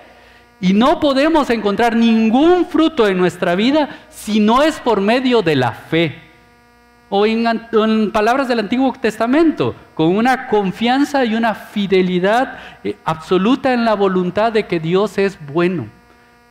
Y 0.61 0.75
no 0.75 1.01
podemos 1.01 1.49
encontrar 1.49 1.97
ningún 1.97 2.67
fruto 2.67 3.09
en 3.09 3.17
nuestra 3.17 3.55
vida 3.55 3.89
si 4.11 4.39
no 4.39 4.63
es 4.63 4.79
por 4.79 5.01
medio 5.01 5.41
de 5.41 5.57
la 5.57 5.73
fe 5.73 6.33
o 7.15 7.27
en, 7.27 8.11
palabras 8.11 8.49
del 8.49 8.61
Antiguo 8.61 8.91
Testamento, 8.99 9.75
con 9.93 10.17
una 10.17 10.47
confianza 10.49 11.27
y 11.27 11.35
una 11.35 11.55
fidelidad 11.55 12.59
eh, 12.83 12.97
absoluta 13.05 13.75
en 13.75 13.85
la 13.85 13.93
voluntad 13.93 14.51
de 14.51 14.67
que 14.67 14.81
Dios 14.81 15.19
es 15.19 15.39
bueno, 15.47 15.89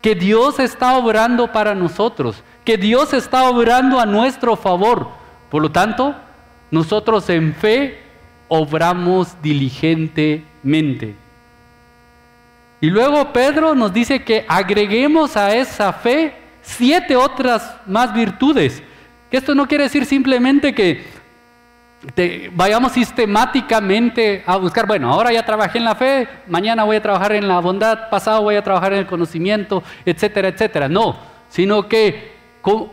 que 0.03 0.13
Dios 0.13 0.59
está 0.59 0.99
obrando 0.99 1.51
para 1.51 1.73
nosotros, 1.73 2.43
que 2.63 2.77
Dios 2.77 3.11
está 3.15 3.49
obrando 3.49 3.99
a 3.99 4.05
nuestro 4.05 4.55
favor. 4.55 5.09
Por 5.49 5.63
lo 5.63 5.71
tanto, 5.71 6.13
nosotros 6.69 7.27
en 7.31 7.55
fe 7.55 8.00
obramos 8.53 9.41
diligentemente. 9.41 11.15
Y 12.81 12.89
luego 12.89 13.31
Pedro 13.31 13.75
nos 13.75 13.93
dice 13.93 14.23
que 14.23 14.43
agreguemos 14.47 15.37
a 15.37 15.55
esa 15.55 15.93
fe 15.93 16.33
siete 16.61 17.15
otras 17.15 17.77
más 17.85 18.13
virtudes 18.13 18.83
que 19.31 19.37
esto 19.37 19.55
no 19.55 19.65
quiere 19.65 19.85
decir 19.85 20.05
simplemente 20.05 20.75
que 20.75 21.05
vayamos 22.53 22.91
sistemáticamente 22.91 24.43
a 24.45 24.57
buscar, 24.57 24.85
bueno, 24.85 25.09
ahora 25.09 25.31
ya 25.31 25.45
trabajé 25.45 25.77
en 25.77 25.85
la 25.85 25.95
fe, 25.95 26.27
mañana 26.47 26.83
voy 26.83 26.97
a 26.97 27.01
trabajar 27.01 27.31
en 27.31 27.47
la 27.47 27.59
bondad, 27.59 28.09
pasado 28.09 28.41
voy 28.41 28.55
a 28.55 28.61
trabajar 28.61 28.91
en 28.91 28.99
el 28.99 29.07
conocimiento, 29.07 29.83
etcétera, 30.05 30.49
etcétera. 30.49 30.89
No, 30.89 31.15
sino 31.47 31.87
que 31.87 32.33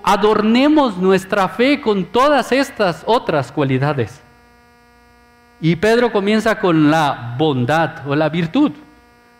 adornemos 0.04 0.96
nuestra 0.96 1.48
fe 1.48 1.80
con 1.80 2.04
todas 2.04 2.52
estas 2.52 3.02
otras 3.04 3.50
cualidades. 3.50 4.22
Y 5.60 5.76
Pedro 5.76 6.12
comienza 6.12 6.58
con 6.58 6.90
la 6.90 7.34
bondad 7.36 8.06
o 8.06 8.14
la 8.14 8.28
virtud. 8.28 8.72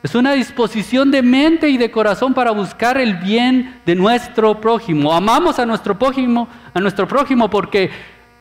Es 0.02 0.14
una 0.14 0.33
disposición 0.33 1.11
de 1.11 1.22
mente 1.22 1.68
y 1.68 1.76
de 1.76 1.90
corazón 1.90 2.33
para 2.33 2.52
buscar 2.52 2.98
el 2.98 3.14
bien 3.16 3.81
de 3.85 3.94
nuestro 3.94 4.61
prójimo. 4.61 5.12
Amamos 5.12 5.59
a 5.59 5.66
nuestro 5.66 5.98
prójimo, 5.98 6.48
a 6.72 6.81
nuestro 6.81 7.09
prójimo 7.09 7.50
porque 7.50 7.90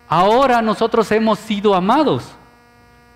ahora 0.08 0.62
nosotros 0.62 1.12
hemos 1.12 1.40
sido 1.40 1.74
amados. 1.74 2.32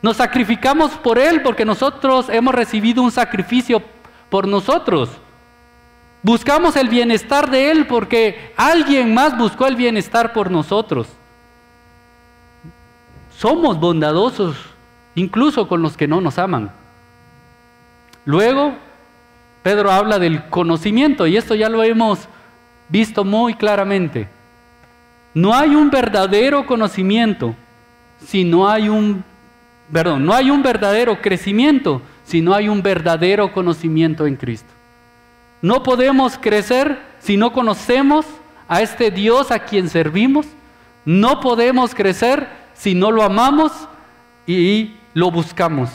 Nos 0.02 0.18
sacrificamos 0.18 0.92
por 0.94 1.20
él 1.20 1.42
porque 1.44 1.66
nosotros 1.66 2.30
hemos 2.30 2.56
recibido 2.56 3.04
un 3.04 3.12
sacrificio 3.12 3.82
por 4.30 4.48
nosotros. 4.48 5.10
Buscamos 6.24 6.76
el 6.76 6.90
bienestar 6.90 7.50
de 7.50 7.72
él 7.72 7.86
porque 7.86 8.54
alguien 8.58 9.14
más 9.14 9.38
buscó 9.38 9.68
el 9.68 9.76
bienestar 9.76 10.34
por 10.34 10.50
nosotros. 10.50 11.08
Somos 13.42 13.80
bondadosos 13.80 14.56
incluso 15.16 15.68
con 15.68 15.82
los 15.82 15.98
que 15.98 16.08
no 16.08 16.22
nos 16.22 16.38
aman. 16.38 16.72
Luego, 18.24 18.76
Pedro 19.64 19.90
habla 19.90 20.20
del 20.20 20.48
conocimiento 20.50 21.26
y 21.26 21.38
esto 21.38 21.56
ya 21.56 21.68
lo 21.68 21.82
hemos 21.82 22.20
visto 22.88 23.26
muy 23.26 23.56
claramente. 23.56 24.28
No 25.34 25.56
hay 25.56 25.74
un 25.74 25.90
verdadero 25.90 26.68
conocimiento 26.68 27.56
si 28.24 28.44
no 28.44 28.70
hay 28.70 28.90
un, 28.90 29.24
perdón, 29.92 30.24
no 30.24 30.36
hay 30.36 30.52
un 30.52 30.62
verdadero 30.62 31.20
crecimiento 31.20 32.04
si 32.24 32.42
no 32.42 32.54
hay 32.54 32.70
un 32.70 32.84
verdadero 32.84 33.52
conocimiento 33.54 34.28
en 34.28 34.36
Cristo. 34.36 34.72
No 35.64 35.82
podemos 35.82 36.38
crecer 36.38 37.00
si 37.18 37.38
no 37.38 37.52
conocemos 37.54 38.24
a 38.68 38.84
este 38.84 39.10
Dios 39.10 39.50
a 39.50 39.58
quien 39.58 39.90
servimos. 39.90 40.46
No 41.06 41.40
podemos 41.40 41.96
crecer 41.96 42.61
si 42.74 42.96
no 42.96 43.12
lo 43.12 43.24
amamos 43.24 43.72
y 44.48 44.96
lo 45.14 45.32
buscamos. 45.32 45.90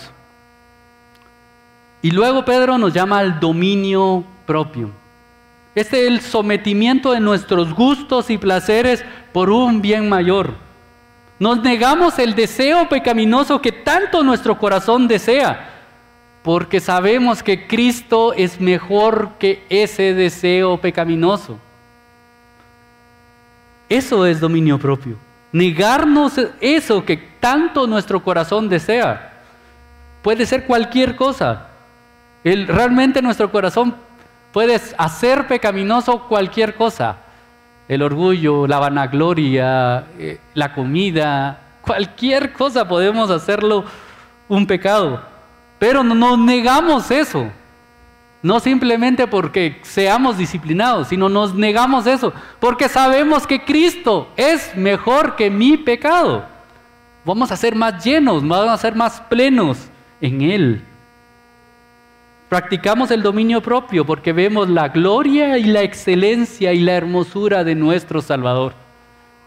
Y 2.03 2.11
luego 2.11 2.45
Pedro 2.45 2.79
nos 2.79 2.93
llama 2.93 3.19
al 3.19 3.41
dominio 3.41 4.25
propio. 4.47 4.91
Es 5.75 5.93
el 5.93 6.21
sometimiento 6.21 7.13
de 7.13 7.21
nuestros 7.21 7.75
gustos 7.75 8.31
y 8.31 8.39
placeres 8.39 9.05
por 9.33 9.51
un 9.51 9.83
bien 9.83 10.09
mayor. 10.09 10.55
Nos 11.39 11.63
negamos 11.63 12.19
el 12.19 12.35
deseo 12.35 12.89
pecaminoso 12.89 13.61
que 13.61 13.73
tanto 13.73 14.23
nuestro 14.23 14.57
corazón 14.57 15.07
desea, 15.07 15.71
porque 16.43 16.81
sabemos 16.81 17.43
que 17.43 17.67
Cristo 17.67 18.33
es 18.33 18.61
mejor 18.61 19.33
que 19.39 19.65
ese 19.69 20.15
deseo 20.15 20.79
pecaminoso. 20.79 21.59
Eso 23.89 24.25
es 24.25 24.41
dominio 24.41 24.79
propio. 24.79 25.26
Negarnos 25.53 26.41
eso 26.61 27.05
que 27.05 27.17
tanto 27.17 27.87
nuestro 27.87 28.23
corazón 28.23 28.69
desea. 28.69 29.33
Puede 30.23 30.47
ser 30.47 30.67
cualquier 30.67 31.17
cosa 31.17 31.69
realmente 32.55 33.21
nuestro 33.21 33.51
corazón 33.51 33.97
puede 34.53 34.81
hacer 34.97 35.47
pecaminoso 35.47 36.23
cualquier 36.29 36.75
cosa. 36.75 37.17
El 37.89 38.03
orgullo, 38.03 38.67
la 38.67 38.79
vanagloria, 38.79 40.07
eh, 40.19 40.41
la 40.55 40.73
comida, 40.73 41.59
cualquier 41.83 42.53
cosa 42.53 42.87
podemos 42.87 43.31
hacerlo 43.31 43.85
un 44.49 44.67
pecado. 44.67 45.23
Pero 45.79 46.03
no 46.03 46.37
negamos 46.37 47.11
eso. 47.11 47.49
No 48.47 48.61
simplemente 48.61 49.27
porque 49.27 49.81
seamos 49.83 50.39
disciplinados, 50.39 51.09
sino 51.09 51.29
nos 51.29 51.53
negamos 51.53 52.07
eso, 52.07 52.33
porque 52.61 52.89
sabemos 52.89 53.45
que 53.45 53.65
Cristo 53.65 54.29
es 54.37 54.77
mejor 54.77 55.35
que 55.35 55.51
mi 55.51 55.77
pecado. 55.77 56.45
Vamos 57.25 57.51
a 57.51 57.57
ser 57.57 57.75
más 57.75 58.05
llenos, 58.05 58.47
vamos 58.47 58.69
a 58.69 58.77
ser 58.77 58.95
más 58.95 59.21
plenos 59.23 59.89
en 60.21 60.43
Él. 60.43 60.85
Practicamos 62.49 63.11
el 63.11 63.21
dominio 63.21 63.61
propio 63.61 64.07
porque 64.07 64.33
vemos 64.33 64.69
la 64.69 64.91
gloria 64.91 65.59
y 65.59 65.65
la 65.65 65.83
excelencia 65.83 66.73
y 66.73 66.79
la 66.79 66.93
hermosura 66.93 67.65
de 67.65 67.75
nuestro 67.75 68.23
Salvador, 68.23 68.75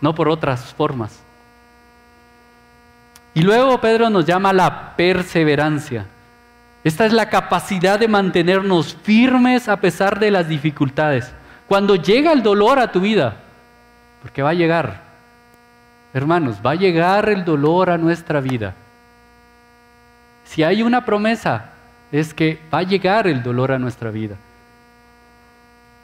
no 0.01 0.13
por 0.13 0.27
otras 0.27 0.73
formas. 0.73 1.23
Y 3.33 3.43
luego 3.43 3.79
Pedro 3.79 4.09
nos 4.09 4.25
llama 4.25 4.51
la 4.51 4.97
perseverancia. 4.97 6.05
Esta 6.83 7.05
es 7.05 7.13
la 7.13 7.29
capacidad 7.29 7.99
de 7.99 8.07
mantenernos 8.07 8.95
firmes 9.03 9.67
a 9.67 9.77
pesar 9.77 10.19
de 10.19 10.31
las 10.31 10.47
dificultades. 10.47 11.31
Cuando 11.67 11.95
llega 11.95 12.31
el 12.31 12.41
dolor 12.41 12.79
a 12.79 12.91
tu 12.91 13.01
vida, 13.01 13.35
porque 14.21 14.41
va 14.41 14.51
a 14.51 14.53
llegar, 14.53 15.01
hermanos, 16.13 16.57
va 16.65 16.71
a 16.71 16.75
llegar 16.75 17.29
el 17.29 17.43
dolor 17.43 17.89
a 17.89 17.97
nuestra 17.97 18.39
vida. 18.39 18.73
Si 20.45 20.63
hay 20.63 20.81
una 20.81 21.05
promesa, 21.05 21.71
es 22.11 22.33
que 22.33 22.59
va 22.73 22.79
a 22.79 22.83
llegar 22.83 23.27
el 23.27 23.43
dolor 23.43 23.71
a 23.71 23.79
nuestra 23.79 24.09
vida. 24.09 24.35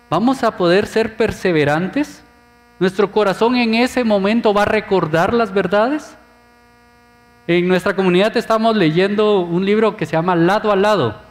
¿Vamos 0.10 0.44
a 0.44 0.56
poder 0.56 0.86
ser 0.86 1.18
perseverantes? 1.18 2.22
¿Nuestro 2.80 3.12
corazón 3.12 3.56
en 3.56 3.74
ese 3.74 4.04
momento 4.04 4.54
va 4.54 4.64
a 4.64 4.66
recordar 4.66 5.34
las 5.34 5.52
verdades? 5.52 6.16
En 7.48 7.68
nuestra 7.68 7.96
comunidad 7.96 8.36
estamos 8.38 8.76
leyendo 8.76 9.42
un 9.42 9.66
libro 9.66 9.96
que 9.96 10.06
se 10.06 10.14
llama 10.14 10.36
Lado 10.36 10.72
a 10.72 10.76
Lado. 10.76 11.22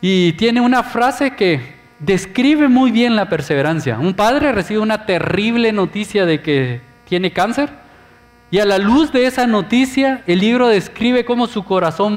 Y 0.00 0.32
tiene 0.34 0.60
una 0.60 0.82
frase 0.82 1.34
que 1.34 1.78
describe 1.98 2.68
muy 2.68 2.90
bien 2.90 3.16
la 3.16 3.28
perseverancia. 3.28 3.98
Un 3.98 4.14
padre 4.14 4.52
recibe 4.52 4.80
una 4.80 5.06
terrible 5.06 5.72
noticia 5.72 6.26
de 6.26 6.42
que 6.42 6.80
tiene 7.06 7.32
cáncer 7.32 7.70
y 8.50 8.58
a 8.58 8.66
la 8.66 8.78
luz 8.78 9.12
de 9.12 9.26
esa 9.26 9.46
noticia 9.46 10.22
el 10.26 10.40
libro 10.40 10.68
describe 10.68 11.24
cómo 11.24 11.46
su 11.46 11.64
corazón 11.64 12.16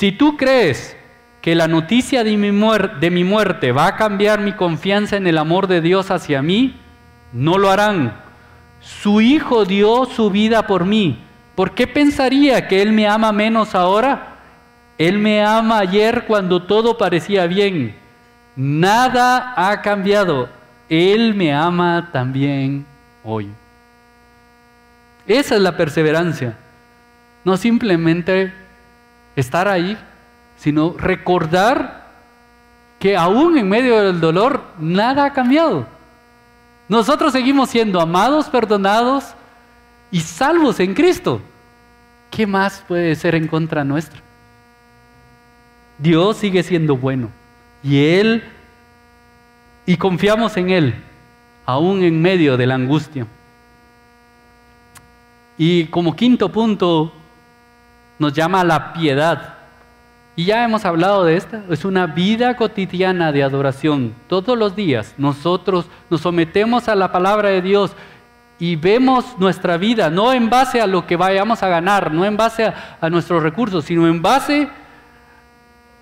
Si 0.00 0.12
tú 0.12 0.38
crees 0.38 0.96
que 1.42 1.54
la 1.54 1.68
noticia 1.68 2.24
de 2.24 2.34
mi, 2.34 2.52
muerte 3.22 3.70
va 3.70 3.86
a 3.86 3.96
cambiar 3.96 4.40
mi 4.40 4.54
confianza 4.54 5.18
en 5.18 5.26
el 5.26 5.36
amor 5.36 5.66
de 5.66 5.82
Dios 5.82 6.10
hacia 6.10 6.40
mí, 6.40 6.80
no 7.34 7.58
lo 7.58 7.68
harán. 7.68 8.14
Su 8.80 9.20
Hijo 9.20 9.66
dio 9.66 10.06
su 10.06 10.30
vida 10.30 10.66
por 10.66 10.86
mí. 10.86 11.22
¿Por 11.54 11.72
qué 11.72 11.86
pensaría 11.86 12.66
que 12.66 12.80
Él 12.80 12.92
me 12.92 13.06
ama 13.06 13.30
menos 13.30 13.74
ahora? 13.74 14.38
Él 14.96 15.18
me 15.18 15.44
ama 15.44 15.80
ayer 15.80 16.24
cuando 16.24 16.62
todo 16.62 16.96
parecía 16.96 17.46
bien. 17.46 17.94
Nada 18.56 19.52
ha 19.54 19.82
cambiado. 19.82 20.48
Él 20.88 21.34
me 21.34 21.52
ama 21.52 22.08
también 22.10 22.86
hoy. 23.22 23.50
Esa 25.26 25.56
es 25.56 25.60
la 25.60 25.76
perseverancia. 25.76 26.56
No 27.44 27.58
simplemente 27.58 28.50
estar 29.40 29.68
ahí, 29.68 29.98
sino 30.56 30.94
recordar 30.96 32.00
que 32.98 33.16
aún 33.16 33.56
en 33.56 33.68
medio 33.68 34.02
del 34.02 34.20
dolor 34.20 34.62
nada 34.78 35.24
ha 35.24 35.32
cambiado. 35.32 35.86
Nosotros 36.88 37.32
seguimos 37.32 37.70
siendo 37.70 38.00
amados, 38.00 38.48
perdonados 38.48 39.34
y 40.10 40.20
salvos 40.20 40.80
en 40.80 40.94
Cristo. 40.94 41.40
¿Qué 42.30 42.46
más 42.46 42.84
puede 42.86 43.14
ser 43.14 43.34
en 43.34 43.46
contra 43.46 43.84
nuestra? 43.84 44.20
Dios 45.98 46.38
sigue 46.38 46.62
siendo 46.62 46.96
bueno 46.96 47.30
y 47.82 48.04
Él, 48.04 48.44
y 49.86 49.96
confiamos 49.96 50.56
en 50.56 50.70
Él, 50.70 50.94
aún 51.64 52.02
en 52.02 52.20
medio 52.20 52.56
de 52.56 52.66
la 52.66 52.74
angustia. 52.74 53.26
Y 55.56 55.86
como 55.86 56.16
quinto 56.16 56.50
punto, 56.50 57.12
nos 58.20 58.34
llama 58.34 58.60
a 58.60 58.64
la 58.64 58.92
piedad. 58.92 59.54
Y 60.36 60.44
ya 60.44 60.62
hemos 60.62 60.84
hablado 60.84 61.24
de 61.24 61.36
esta, 61.36 61.62
es 61.70 61.84
una 61.84 62.06
vida 62.06 62.54
cotidiana 62.54 63.32
de 63.32 63.42
adoración. 63.42 64.14
Todos 64.28 64.56
los 64.56 64.76
días 64.76 65.14
nosotros 65.18 65.86
nos 66.08 66.20
sometemos 66.20 66.88
a 66.88 66.94
la 66.94 67.10
palabra 67.10 67.48
de 67.48 67.62
Dios 67.62 67.92
y 68.58 68.76
vemos 68.76 69.24
nuestra 69.38 69.78
vida, 69.78 70.10
no 70.10 70.34
en 70.34 70.50
base 70.50 70.82
a 70.82 70.86
lo 70.86 71.06
que 71.06 71.16
vayamos 71.16 71.62
a 71.62 71.68
ganar, 71.68 72.12
no 72.12 72.26
en 72.26 72.36
base 72.36 72.66
a, 72.66 72.98
a 73.00 73.08
nuestros 73.08 73.42
recursos, 73.42 73.86
sino 73.86 74.06
en 74.06 74.20
base 74.20 74.68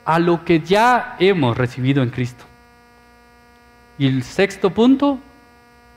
a 0.04 0.18
lo 0.18 0.44
que 0.44 0.60
ya 0.60 1.14
hemos 1.20 1.56
recibido 1.56 2.02
en 2.02 2.10
Cristo. 2.10 2.44
Y 3.96 4.08
el 4.08 4.24
sexto 4.24 4.70
punto 4.70 5.20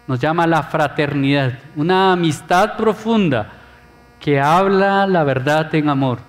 nos 0.07 0.19
llama 0.19 0.45
la 0.45 0.61
fraternidad, 0.61 1.57
una 1.75 2.13
amistad 2.13 2.77
profunda 2.77 3.60
que 4.21 4.39
habla 4.39 5.07
la 5.07 5.23
verdad 5.23 5.73
en 5.75 5.89
amor. 5.89 6.19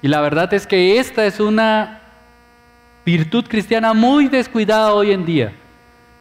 Y 0.00 0.08
la 0.08 0.20
verdad 0.20 0.54
es 0.54 0.66
que 0.66 0.98
esta 0.98 1.26
es 1.26 1.40
una 1.40 2.00
virtud 3.04 3.44
cristiana 3.48 3.92
muy 3.92 4.28
descuidada 4.28 4.94
hoy 4.94 5.10
en 5.10 5.26
día. 5.26 5.52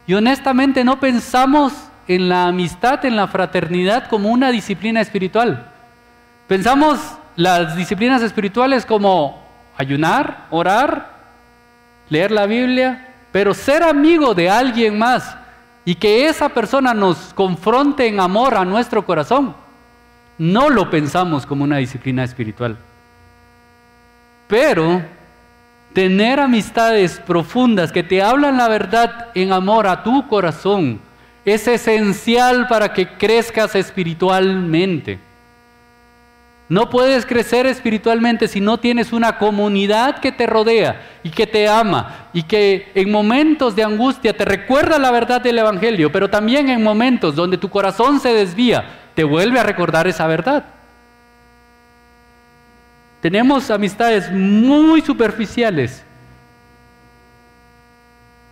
Y 0.08 0.16
honestamente 0.16 0.84
no 0.84 1.00
pensamos 1.00 1.74
en 2.08 2.28
la 2.28 2.48
amistad, 2.48 3.06
en 3.06 3.16
la 3.16 3.28
fraternidad 3.28 4.08
como 4.08 4.30
una 4.30 4.52
disciplina 4.52 5.00
espiritual. 5.00 5.72
Pensamos 6.48 7.00
las 7.36 7.76
disciplinas 7.76 8.24
espirituales 8.24 8.86
como 8.86 9.46
ayunar, 9.78 10.48
orar, 10.50 11.14
leer 12.10 12.32
la 12.32 12.48
Biblia, 12.48 13.14
pero 13.32 13.54
ser 13.54 13.84
amigo 13.84 14.34
de 14.34 14.50
alguien 14.50 14.98
más 14.98 15.38
y 15.86 15.94
que 15.94 16.28
esa 16.28 16.50
persona 16.50 16.96
nos 16.96 17.34
confronte 17.36 18.08
en 18.08 18.20
amor 18.20 18.56
a 18.56 18.66
nuestro 18.66 19.06
corazón 19.06 19.67
no 20.38 20.70
lo 20.70 20.90
pensamos 20.90 21.46
como 21.46 21.64
una 21.64 21.78
disciplina 21.78 22.24
espiritual. 22.24 22.78
Pero 24.48 25.02
tener 25.94 26.40
amistades 26.40 27.20
profundas 27.26 27.92
que 27.92 28.04
te 28.04 28.22
hablan 28.22 28.58
la 28.58 28.68
verdad 28.68 29.28
en 29.34 29.52
amor 29.52 29.88
a 29.88 30.04
tu 30.04 30.28
corazón 30.28 31.02
es 31.44 31.68
esencial 31.68 32.68
para 32.68 32.94
que 32.94 33.08
crezcas 33.08 33.74
espiritualmente. 33.76 35.20
No 36.70 36.90
puedes 36.90 37.26
crecer 37.26 37.66
espiritualmente 37.66 38.50
si 38.50 38.60
no 38.60 38.78
tienes 38.78 39.14
una 39.14 39.38
comunidad 39.38 40.20
que 40.20 40.34
te 40.34 40.46
rodea 40.46 41.02
y 41.24 41.30
que 41.30 41.48
te 41.48 41.68
ama 41.70 42.28
y 42.34 42.44
que 42.44 42.92
en 42.94 43.10
momentos 43.10 43.74
de 43.74 43.84
angustia 43.84 44.36
te 44.36 44.44
recuerda 44.44 45.00
la 45.00 45.10
verdad 45.12 45.40
del 45.40 45.60
Evangelio, 45.60 46.12
pero 46.12 46.30
también 46.30 46.68
en 46.68 46.84
momentos 46.84 47.36
donde 47.36 47.58
tu 47.58 47.70
corazón 47.70 48.20
se 48.20 48.34
desvía, 48.34 49.07
te 49.18 49.24
vuelve 49.24 49.60
a 49.60 49.64
recordar 49.64 50.06
esa 50.06 50.28
verdad. 50.28 50.64
Tenemos 53.20 53.72
amistades 53.72 54.32
muy 54.32 55.02
superficiales 55.02 56.04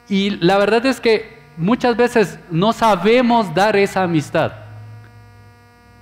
y 0.10 0.32
la 0.32 0.58
verdad 0.58 0.84
es 0.88 1.00
que 1.00 1.38
muchas 1.56 1.96
veces 1.96 2.40
no 2.50 2.74
sabemos 2.74 3.54
dar 3.54 3.76
esa 3.76 4.02
amistad. 4.02 4.54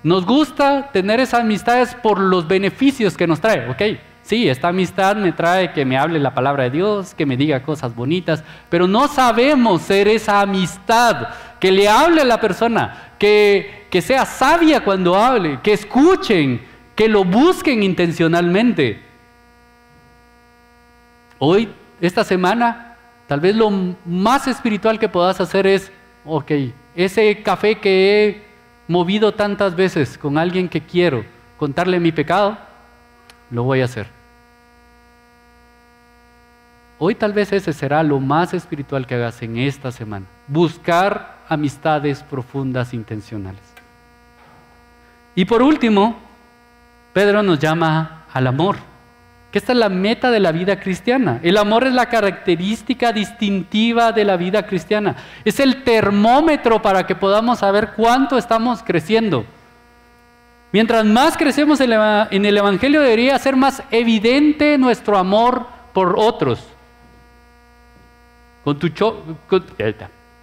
Nos 0.01 0.25
gusta 0.25 0.91
tener 0.93 1.19
esas 1.19 1.41
amistades 1.41 1.93
por 1.95 2.17
los 2.17 2.47
beneficios 2.47 3.17
que 3.17 3.27
nos 3.27 3.41
trae, 3.41 3.69
¿ok? 3.69 3.99
Sí, 4.23 4.47
esta 4.47 4.69
amistad 4.69 5.17
me 5.17 5.33
trae 5.33 5.73
que 5.73 5.83
me 5.83 5.97
hable 5.97 6.17
la 6.17 6.33
palabra 6.33 6.63
de 6.63 6.69
Dios, 6.69 7.13
que 7.13 7.25
me 7.25 7.35
diga 7.35 7.61
cosas 7.61 7.93
bonitas, 7.93 8.41
pero 8.69 8.87
no 8.87 9.09
sabemos 9.09 9.81
ser 9.81 10.07
esa 10.07 10.39
amistad 10.39 11.27
que 11.59 11.73
le 11.73 11.89
hable 11.89 12.21
a 12.21 12.25
la 12.25 12.39
persona, 12.39 13.15
que, 13.19 13.87
que 13.89 14.01
sea 14.01 14.25
sabia 14.25 14.81
cuando 14.81 15.15
hable, 15.15 15.59
que 15.61 15.73
escuchen, 15.73 16.61
que 16.95 17.09
lo 17.09 17.25
busquen 17.25 17.83
intencionalmente. 17.83 19.01
Hoy, 21.37 21.67
esta 21.99 22.23
semana, 22.23 22.95
tal 23.27 23.41
vez 23.41 23.53
lo 23.53 23.69
más 24.05 24.47
espiritual 24.47 24.99
que 24.99 25.09
puedas 25.09 25.41
hacer 25.41 25.67
es, 25.67 25.91
ok, 26.23 26.51
ese 26.95 27.43
café 27.43 27.75
que 27.75 28.25
he 28.25 28.41
movido 28.87 29.33
tantas 29.33 29.75
veces 29.75 30.17
con 30.17 30.37
alguien 30.37 30.69
que 30.69 30.79
quiero, 30.79 31.25
contarle 31.57 31.99
mi 31.99 32.13
pecado, 32.13 32.57
lo 33.53 33.63
voy 33.63 33.81
a 33.81 33.85
hacer. 33.85 34.07
Hoy 36.97 37.15
tal 37.15 37.33
vez 37.33 37.51
ese 37.53 37.71
será 37.71 38.01
lo 38.01 38.19
más 38.19 38.53
espiritual 38.53 39.05
que 39.05 39.15
hagas 39.15 39.41
en 39.41 39.57
esta 39.57 39.91
semana. 39.91 40.25
Buscar 40.47 41.37
amistades 41.47 42.23
profundas 42.23 42.93
intencionales. 42.93 43.61
Y 45.35 45.45
por 45.45 45.61
último, 45.61 46.17
Pedro 47.13 47.43
nos 47.43 47.59
llama 47.59 48.25
al 48.31 48.47
amor, 48.47 48.77
que 49.51 49.59
esta 49.59 49.73
es 49.73 49.77
la 49.77 49.89
meta 49.89 50.31
de 50.31 50.39
la 50.39 50.51
vida 50.51 50.79
cristiana. 50.79 51.39
El 51.43 51.57
amor 51.57 51.85
es 51.85 51.93
la 51.93 52.07
característica 52.07 53.11
distintiva 53.13 54.11
de 54.11 54.25
la 54.25 54.35
vida 54.35 54.65
cristiana. 54.65 55.15
Es 55.45 55.59
el 55.59 55.83
termómetro 55.83 56.81
para 56.81 57.05
que 57.05 57.15
podamos 57.15 57.59
saber 57.59 57.91
cuánto 57.95 58.37
estamos 58.37 58.81
creciendo. 58.81 59.45
Mientras 60.73 61.05
más 61.05 61.37
crecemos 61.37 61.79
en 61.81 62.45
el 62.45 62.57
Evangelio 62.57 62.99
debería 62.99 63.37
ser 63.37 63.55
más 63.55 63.83
evidente 63.91 64.75
nuestro 64.79 65.19
amor 65.19 65.67
por 65.93 66.15
otros. 66.17 66.67
Con 68.63 68.79
tu, 68.79 68.89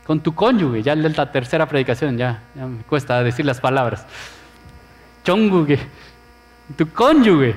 con, 0.07 0.21
tu 0.21 0.33
cónyuge, 0.33 0.85
ya 0.85 0.93
es 0.93 1.17
la 1.17 1.33
tercera 1.33 1.67
predicación, 1.67 2.17
ya, 2.17 2.45
me 2.55 2.85
cuesta 2.85 3.25
decir 3.25 3.45
las 3.45 3.61
palabras. 3.61 4.07
Chonguge, 5.25 5.81
tu 6.77 6.89
cónyuge. 6.93 7.57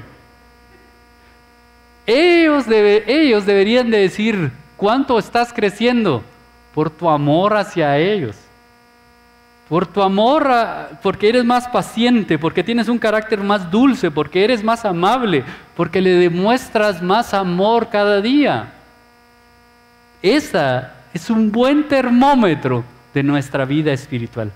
Ellos, 2.07 2.65
ellos 2.67 3.45
deberían 3.45 3.91
de 3.91 3.99
decir 3.99 4.51
cuánto 4.77 5.19
estás 5.19 5.53
creciendo 5.53 6.23
por 6.73 6.89
tu 6.89 7.07
amor 7.07 7.55
hacia 7.55 7.99
ellos 7.99 8.35
por 9.69 9.87
tu 9.87 10.01
amor, 10.01 10.49
porque 11.01 11.29
eres 11.29 11.45
más 11.45 11.67
paciente, 11.67 12.37
porque 12.37 12.63
tienes 12.63 12.89
un 12.89 12.99
carácter 12.99 13.39
más 13.39 13.71
dulce, 13.71 14.11
porque 14.11 14.43
eres 14.43 14.63
más 14.63 14.85
amable, 14.85 15.43
porque 15.75 16.01
le 16.01 16.11
demuestras 16.11 17.01
más 17.01 17.33
amor 17.33 17.89
cada 17.89 18.21
día. 18.21 18.73
Esa 20.21 20.93
es 21.13 21.29
un 21.29 21.51
buen 21.51 21.87
termómetro 21.87 22.83
de 23.13 23.23
nuestra 23.23 23.65
vida 23.65 23.93
espiritual. 23.93 24.51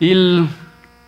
Y 0.00 0.46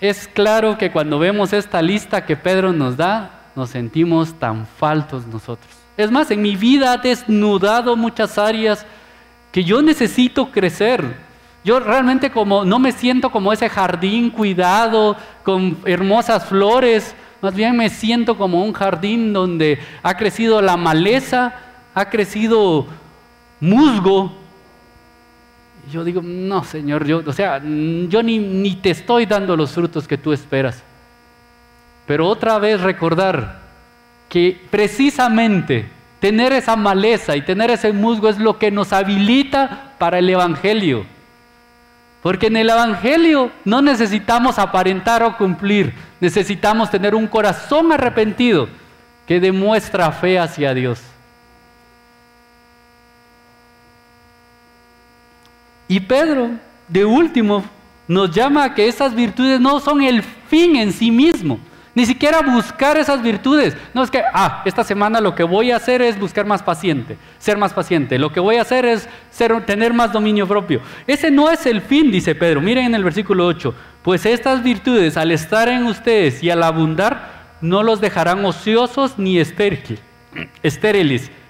es 0.00 0.28
claro 0.28 0.76
que 0.76 0.90
cuando 0.90 1.18
vemos 1.18 1.52
esta 1.52 1.80
lista 1.82 2.24
que 2.24 2.36
Pedro 2.36 2.72
nos 2.72 2.96
da, 2.96 3.30
nos 3.54 3.70
sentimos 3.70 4.34
tan 4.34 4.66
faltos 4.66 5.26
nosotros. 5.26 5.70
Es 5.96 6.10
más, 6.10 6.30
en 6.30 6.42
mi 6.42 6.56
vida 6.56 6.92
ha 6.92 6.96
desnudado 6.96 7.96
muchas 7.96 8.38
áreas 8.38 8.86
que 9.52 9.64
yo 9.64 9.82
necesito 9.82 10.50
crecer 10.50 11.29
yo 11.64 11.80
realmente 11.80 12.30
como 12.30 12.64
no 12.64 12.78
me 12.78 12.92
siento 12.92 13.30
como 13.30 13.52
ese 13.52 13.68
jardín 13.68 14.30
cuidado 14.30 15.16
con 15.42 15.76
hermosas 15.84 16.46
flores, 16.46 17.14
más 17.42 17.54
bien 17.54 17.76
me 17.76 17.90
siento 17.90 18.36
como 18.36 18.64
un 18.64 18.72
jardín 18.72 19.32
donde 19.32 19.78
ha 20.02 20.16
crecido 20.16 20.62
la 20.62 20.76
maleza, 20.76 21.54
ha 21.94 22.08
crecido 22.08 22.86
musgo. 23.60 24.32
Yo 25.90 26.04
digo, 26.04 26.22
no, 26.22 26.62
Señor, 26.64 27.04
yo, 27.04 27.22
o 27.26 27.32
sea, 27.32 27.58
yo 27.62 28.22
ni, 28.22 28.38
ni 28.38 28.76
te 28.76 28.90
estoy 28.90 29.26
dando 29.26 29.56
los 29.56 29.72
frutos 29.72 30.06
que 30.06 30.18
tú 30.18 30.32
esperas. 30.32 30.82
Pero 32.06 32.28
otra 32.28 32.58
vez 32.58 32.80
recordar 32.80 33.60
que 34.28 34.60
precisamente 34.70 35.88
tener 36.20 36.52
esa 36.52 36.76
maleza 36.76 37.36
y 37.36 37.42
tener 37.42 37.70
ese 37.70 37.92
musgo 37.92 38.28
es 38.28 38.38
lo 38.38 38.58
que 38.58 38.70
nos 38.70 38.92
habilita 38.92 39.94
para 39.98 40.18
el 40.18 40.28
Evangelio. 40.28 41.06
Porque 42.22 42.48
en 42.48 42.56
el 42.56 42.68
Evangelio 42.68 43.50
no 43.64 43.80
necesitamos 43.80 44.58
aparentar 44.58 45.22
o 45.22 45.36
cumplir, 45.36 45.94
necesitamos 46.20 46.90
tener 46.90 47.14
un 47.14 47.26
corazón 47.26 47.92
arrepentido 47.92 48.68
que 49.26 49.40
demuestra 49.40 50.12
fe 50.12 50.38
hacia 50.38 50.74
Dios. 50.74 51.00
Y 55.88 55.98
Pedro, 56.00 56.50
de 56.88 57.04
último, 57.04 57.64
nos 58.06 58.30
llama 58.30 58.64
a 58.64 58.74
que 58.74 58.86
esas 58.86 59.14
virtudes 59.14 59.60
no 59.60 59.80
son 59.80 60.02
el 60.02 60.22
fin 60.22 60.76
en 60.76 60.92
sí 60.92 61.10
mismo, 61.10 61.58
ni 61.94 62.06
siquiera 62.06 62.40
buscar 62.40 62.96
esas 62.96 63.22
virtudes. 63.22 63.76
No 63.94 64.02
es 64.02 64.10
que, 64.10 64.22
ah, 64.32 64.62
esta 64.64 64.84
semana 64.84 65.20
lo 65.20 65.34
que 65.34 65.42
voy 65.42 65.70
a 65.70 65.76
hacer 65.76 66.02
es 66.02 66.18
buscar 66.18 66.46
más 66.46 66.62
paciente, 66.62 67.18
ser 67.38 67.56
más 67.56 67.72
paciente. 67.72 68.18
Lo 68.18 68.32
que 68.32 68.40
voy 68.40 68.56
a 68.56 68.62
hacer 68.62 68.84
es 68.84 69.08
ser, 69.30 69.64
tener 69.66 69.92
más 69.92 70.12
dominio 70.12 70.46
propio. 70.46 70.80
Ese 71.06 71.30
no 71.30 71.50
es 71.50 71.66
el 71.66 71.82
fin, 71.82 72.10
dice 72.10 72.34
Pedro. 72.34 72.60
Miren 72.60 72.86
en 72.86 72.94
el 72.94 73.04
versículo 73.04 73.46
8. 73.46 73.74
Pues 74.02 74.24
estas 74.24 74.62
virtudes, 74.62 75.16
al 75.16 75.30
estar 75.32 75.68
en 75.68 75.84
ustedes 75.84 76.42
y 76.42 76.50
al 76.50 76.62
abundar, 76.62 77.40
no 77.60 77.82
los 77.82 78.00
dejarán 78.00 78.44
ociosos 78.44 79.18
ni 79.18 79.38
estériles, 79.38 80.00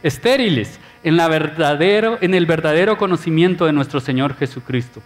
estériles, 0.02 0.80
en, 1.02 1.16
la 1.16 1.28
verdadero, 1.28 2.18
en 2.20 2.34
el 2.34 2.46
verdadero 2.46 2.98
conocimiento 2.98 3.66
de 3.66 3.72
nuestro 3.72 4.00
Señor 4.00 4.36
Jesucristo. 4.36 5.00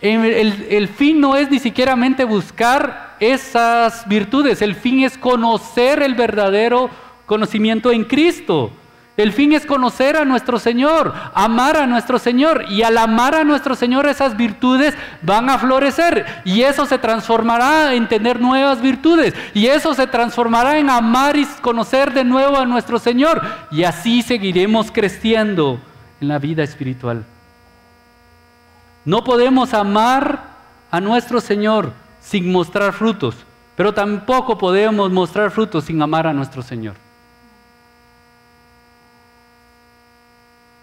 El, 0.00 0.88
fin 0.88 1.20
no 1.20 1.36
es 1.36 1.50
ni 1.50 1.58
siquiera 1.58 1.96
buscar 2.26 3.13
esas 3.32 4.06
virtudes, 4.08 4.62
el 4.62 4.74
fin 4.74 5.02
es 5.04 5.16
conocer 5.18 6.02
el 6.02 6.14
verdadero 6.14 6.90
conocimiento 7.26 7.92
en 7.92 8.04
Cristo. 8.04 8.70
El 9.16 9.32
fin 9.32 9.52
es 9.52 9.64
conocer 9.64 10.16
a 10.16 10.24
nuestro 10.24 10.58
Señor, 10.58 11.14
amar 11.34 11.76
a 11.76 11.86
nuestro 11.86 12.18
Señor. 12.18 12.64
Y 12.68 12.82
al 12.82 12.98
amar 12.98 13.36
a 13.36 13.44
nuestro 13.44 13.76
Señor 13.76 14.08
esas 14.08 14.36
virtudes 14.36 14.94
van 15.22 15.48
a 15.50 15.58
florecer. 15.58 16.26
Y 16.44 16.62
eso 16.62 16.84
se 16.84 16.98
transformará 16.98 17.94
en 17.94 18.08
tener 18.08 18.40
nuevas 18.40 18.80
virtudes. 18.80 19.34
Y 19.54 19.66
eso 19.66 19.94
se 19.94 20.08
transformará 20.08 20.78
en 20.78 20.90
amar 20.90 21.36
y 21.36 21.46
conocer 21.60 22.12
de 22.12 22.24
nuevo 22.24 22.58
a 22.58 22.66
nuestro 22.66 22.98
Señor. 22.98 23.40
Y 23.70 23.84
así 23.84 24.22
seguiremos 24.22 24.90
creciendo 24.90 25.78
en 26.20 26.26
la 26.26 26.40
vida 26.40 26.64
espiritual. 26.64 27.24
No 29.04 29.22
podemos 29.22 29.74
amar 29.74 30.54
a 30.90 31.00
nuestro 31.00 31.40
Señor 31.40 31.92
sin 32.24 32.50
mostrar 32.50 32.92
frutos, 32.92 33.36
pero 33.76 33.92
tampoco 33.92 34.56
podemos 34.56 35.10
mostrar 35.10 35.50
frutos 35.50 35.84
sin 35.84 36.00
amar 36.00 36.26
a 36.26 36.32
nuestro 36.32 36.62
Señor. 36.62 36.94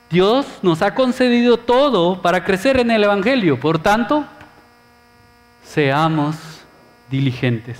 Dios 0.10 0.46
nos 0.62 0.82
ha 0.82 0.94
concedido 0.94 1.58
todo 1.58 2.22
para 2.22 2.44
crecer 2.44 2.80
en 2.80 2.92
el 2.92 3.04
Evangelio, 3.04 3.60
por 3.60 3.80
tanto, 3.80 4.26
seamos 5.64 6.36
diligentes. 7.10 7.80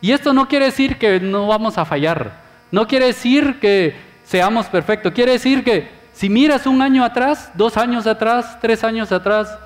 Y 0.00 0.12
esto 0.12 0.32
no 0.32 0.48
quiere 0.48 0.66
decir 0.66 0.98
que 0.98 1.20
no 1.20 1.46
vamos 1.46 1.78
a 1.78 1.84
fallar, 1.84 2.42
no 2.70 2.86
quiere 2.86 3.06
decir 3.06 3.58
que 3.60 3.96
seamos 4.24 4.66
perfectos, 4.66 5.12
quiere 5.12 5.32
decir 5.32 5.64
que 5.64 5.88
si 6.12 6.28
miras 6.28 6.66
un 6.66 6.82
año 6.82 7.04
atrás, 7.04 7.50
dos 7.54 7.76
años 7.76 8.06
atrás, 8.06 8.58
tres 8.60 8.84
años 8.84 9.12
atrás, 9.12 9.56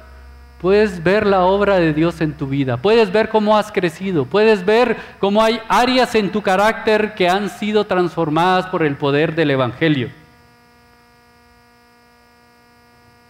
puedes 0.65 1.03
ver 1.03 1.27
la 1.27 1.45
obra 1.45 1.77
de 1.77 1.93
Dios 1.93 2.23
en 2.23 2.33
tu 2.33 2.47
vida, 2.47 2.79
puedes 2.79 3.13
ver 3.13 3.29
cómo 3.29 3.59
has 3.59 3.71
crecido, 3.71 4.25
puedes 4.25 4.65
ver 4.65 4.97
cómo 5.19 5.43
hay 5.43 5.61
áreas 5.69 6.15
en 6.15 6.33
tu 6.33 6.41
carácter 6.41 7.15
que 7.15 7.29
han 7.29 7.51
sido 7.51 7.85
transformadas 7.85 8.69
por 8.69 8.83
el 8.83 8.97
poder 8.97 9.35
del 9.35 9.51
Evangelio. 9.51 10.09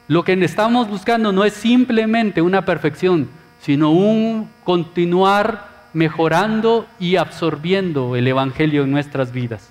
Lo 0.06 0.22
que 0.22 0.34
estamos 0.44 0.88
buscando 0.88 1.32
no 1.32 1.44
es 1.44 1.54
simplemente 1.54 2.40
una 2.40 2.64
perfección, 2.64 3.28
sino 3.58 3.90
un 3.90 4.48
continuar 4.62 5.88
mejorando 5.92 6.86
y 7.00 7.16
absorbiendo 7.16 8.14
el 8.14 8.28
Evangelio 8.28 8.84
en 8.84 8.92
nuestras 8.92 9.32
vidas. 9.32 9.68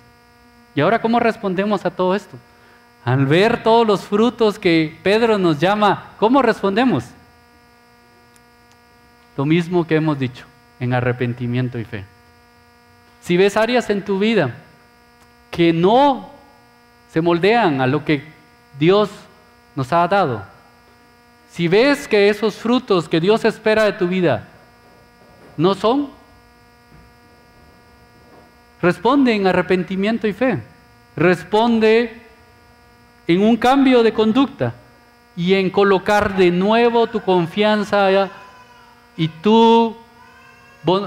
¿Y 0.74 0.82
ahora 0.82 1.00
cómo 1.00 1.18
respondemos 1.18 1.86
a 1.86 1.90
todo 1.92 2.14
esto? 2.14 2.36
Al 3.06 3.24
ver 3.24 3.62
todos 3.62 3.86
los 3.86 4.02
frutos 4.02 4.58
que 4.58 4.98
Pedro 5.02 5.38
nos 5.38 5.58
llama, 5.58 6.10
¿cómo 6.18 6.42
respondemos? 6.42 7.04
Lo 9.36 9.44
mismo 9.44 9.86
que 9.86 9.96
hemos 9.96 10.18
dicho, 10.18 10.46
en 10.80 10.92
arrepentimiento 10.94 11.78
y 11.78 11.84
fe. 11.84 12.04
Si 13.20 13.36
ves 13.36 13.56
áreas 13.56 13.88
en 13.90 14.04
tu 14.04 14.18
vida 14.18 14.54
que 15.50 15.72
no 15.72 16.30
se 17.10 17.20
moldean 17.20 17.80
a 17.80 17.86
lo 17.86 18.04
que 18.04 18.22
Dios 18.78 19.10
nos 19.74 19.92
ha 19.92 20.06
dado, 20.08 20.44
si 21.50 21.68
ves 21.68 22.08
que 22.08 22.28
esos 22.28 22.56
frutos 22.56 23.08
que 23.08 23.20
Dios 23.20 23.44
espera 23.44 23.84
de 23.84 23.92
tu 23.92 24.08
vida 24.08 24.48
no 25.56 25.74
son, 25.74 26.10
responde 28.82 29.34
en 29.34 29.46
arrepentimiento 29.46 30.26
y 30.26 30.32
fe. 30.32 30.60
Responde 31.16 32.22
en 33.26 33.40
un 33.40 33.56
cambio 33.56 34.02
de 34.02 34.12
conducta 34.12 34.74
y 35.36 35.54
en 35.54 35.70
colocar 35.70 36.36
de 36.36 36.50
nuevo 36.50 37.06
tu 37.06 37.20
confianza 37.20 38.28
y 39.16 39.28
tú 39.28 39.96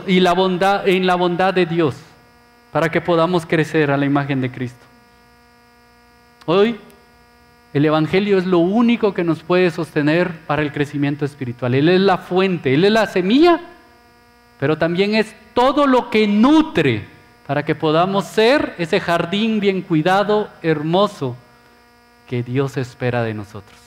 y 0.08 0.20
la 0.20 0.34
bondad 0.34 0.88
en 0.88 1.06
la 1.06 1.16
bondad 1.16 1.54
de 1.54 1.66
Dios 1.66 1.96
para 2.72 2.90
que 2.90 3.02
podamos 3.02 3.46
crecer 3.46 3.92
a 3.92 3.98
la 3.98 4.06
imagen 4.06 4.42
de 4.42 4.52
Cristo. 4.52 4.86
Hoy 6.46 6.80
el 7.74 7.86
evangelio 7.86 8.38
es 8.38 8.46
lo 8.46 8.60
único 8.60 9.14
que 9.14 9.24
nos 9.24 9.44
puede 9.44 9.70
sostener 9.70 10.32
para 10.48 10.62
el 10.62 10.72
crecimiento 10.72 11.26
espiritual. 11.26 11.76
Él 11.76 11.90
es 11.90 12.00
la 12.00 12.18
fuente, 12.18 12.74
él 12.74 12.86
es 12.86 12.92
la 12.92 13.06
semilla, 13.06 13.60
pero 14.60 14.78
también 14.78 15.16
es 15.16 15.36
todo 15.54 15.86
lo 15.86 16.10
que 16.10 16.28
nutre 16.28 17.06
para 17.46 17.64
que 17.64 17.76
podamos 17.76 18.26
ser 18.26 18.76
ese 18.78 19.00
jardín 19.00 19.60
bien 19.60 19.82
cuidado, 19.82 20.50
hermoso 20.62 21.36
que 22.28 22.44
Dios 22.44 22.78
espera 22.78 23.24
de 23.24 23.34
nosotros. 23.34 23.80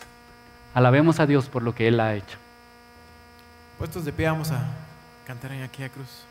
Alabemos 0.73 1.21
a 1.21 1.27
Dios 1.27 1.49
por 1.49 1.63
lo 1.63 1.75
que 1.75 1.89
Él 1.89 2.01
ha 2.01 2.15
hecho. 2.15 2.39
Puestos 3.81 4.05
de 4.05 4.13
pie, 4.13 4.27
vamos 4.27 4.51
a 4.51 4.63
cantar 5.27 5.53
en 5.53 5.63
aquella 5.63 5.89
cruz. 5.89 6.27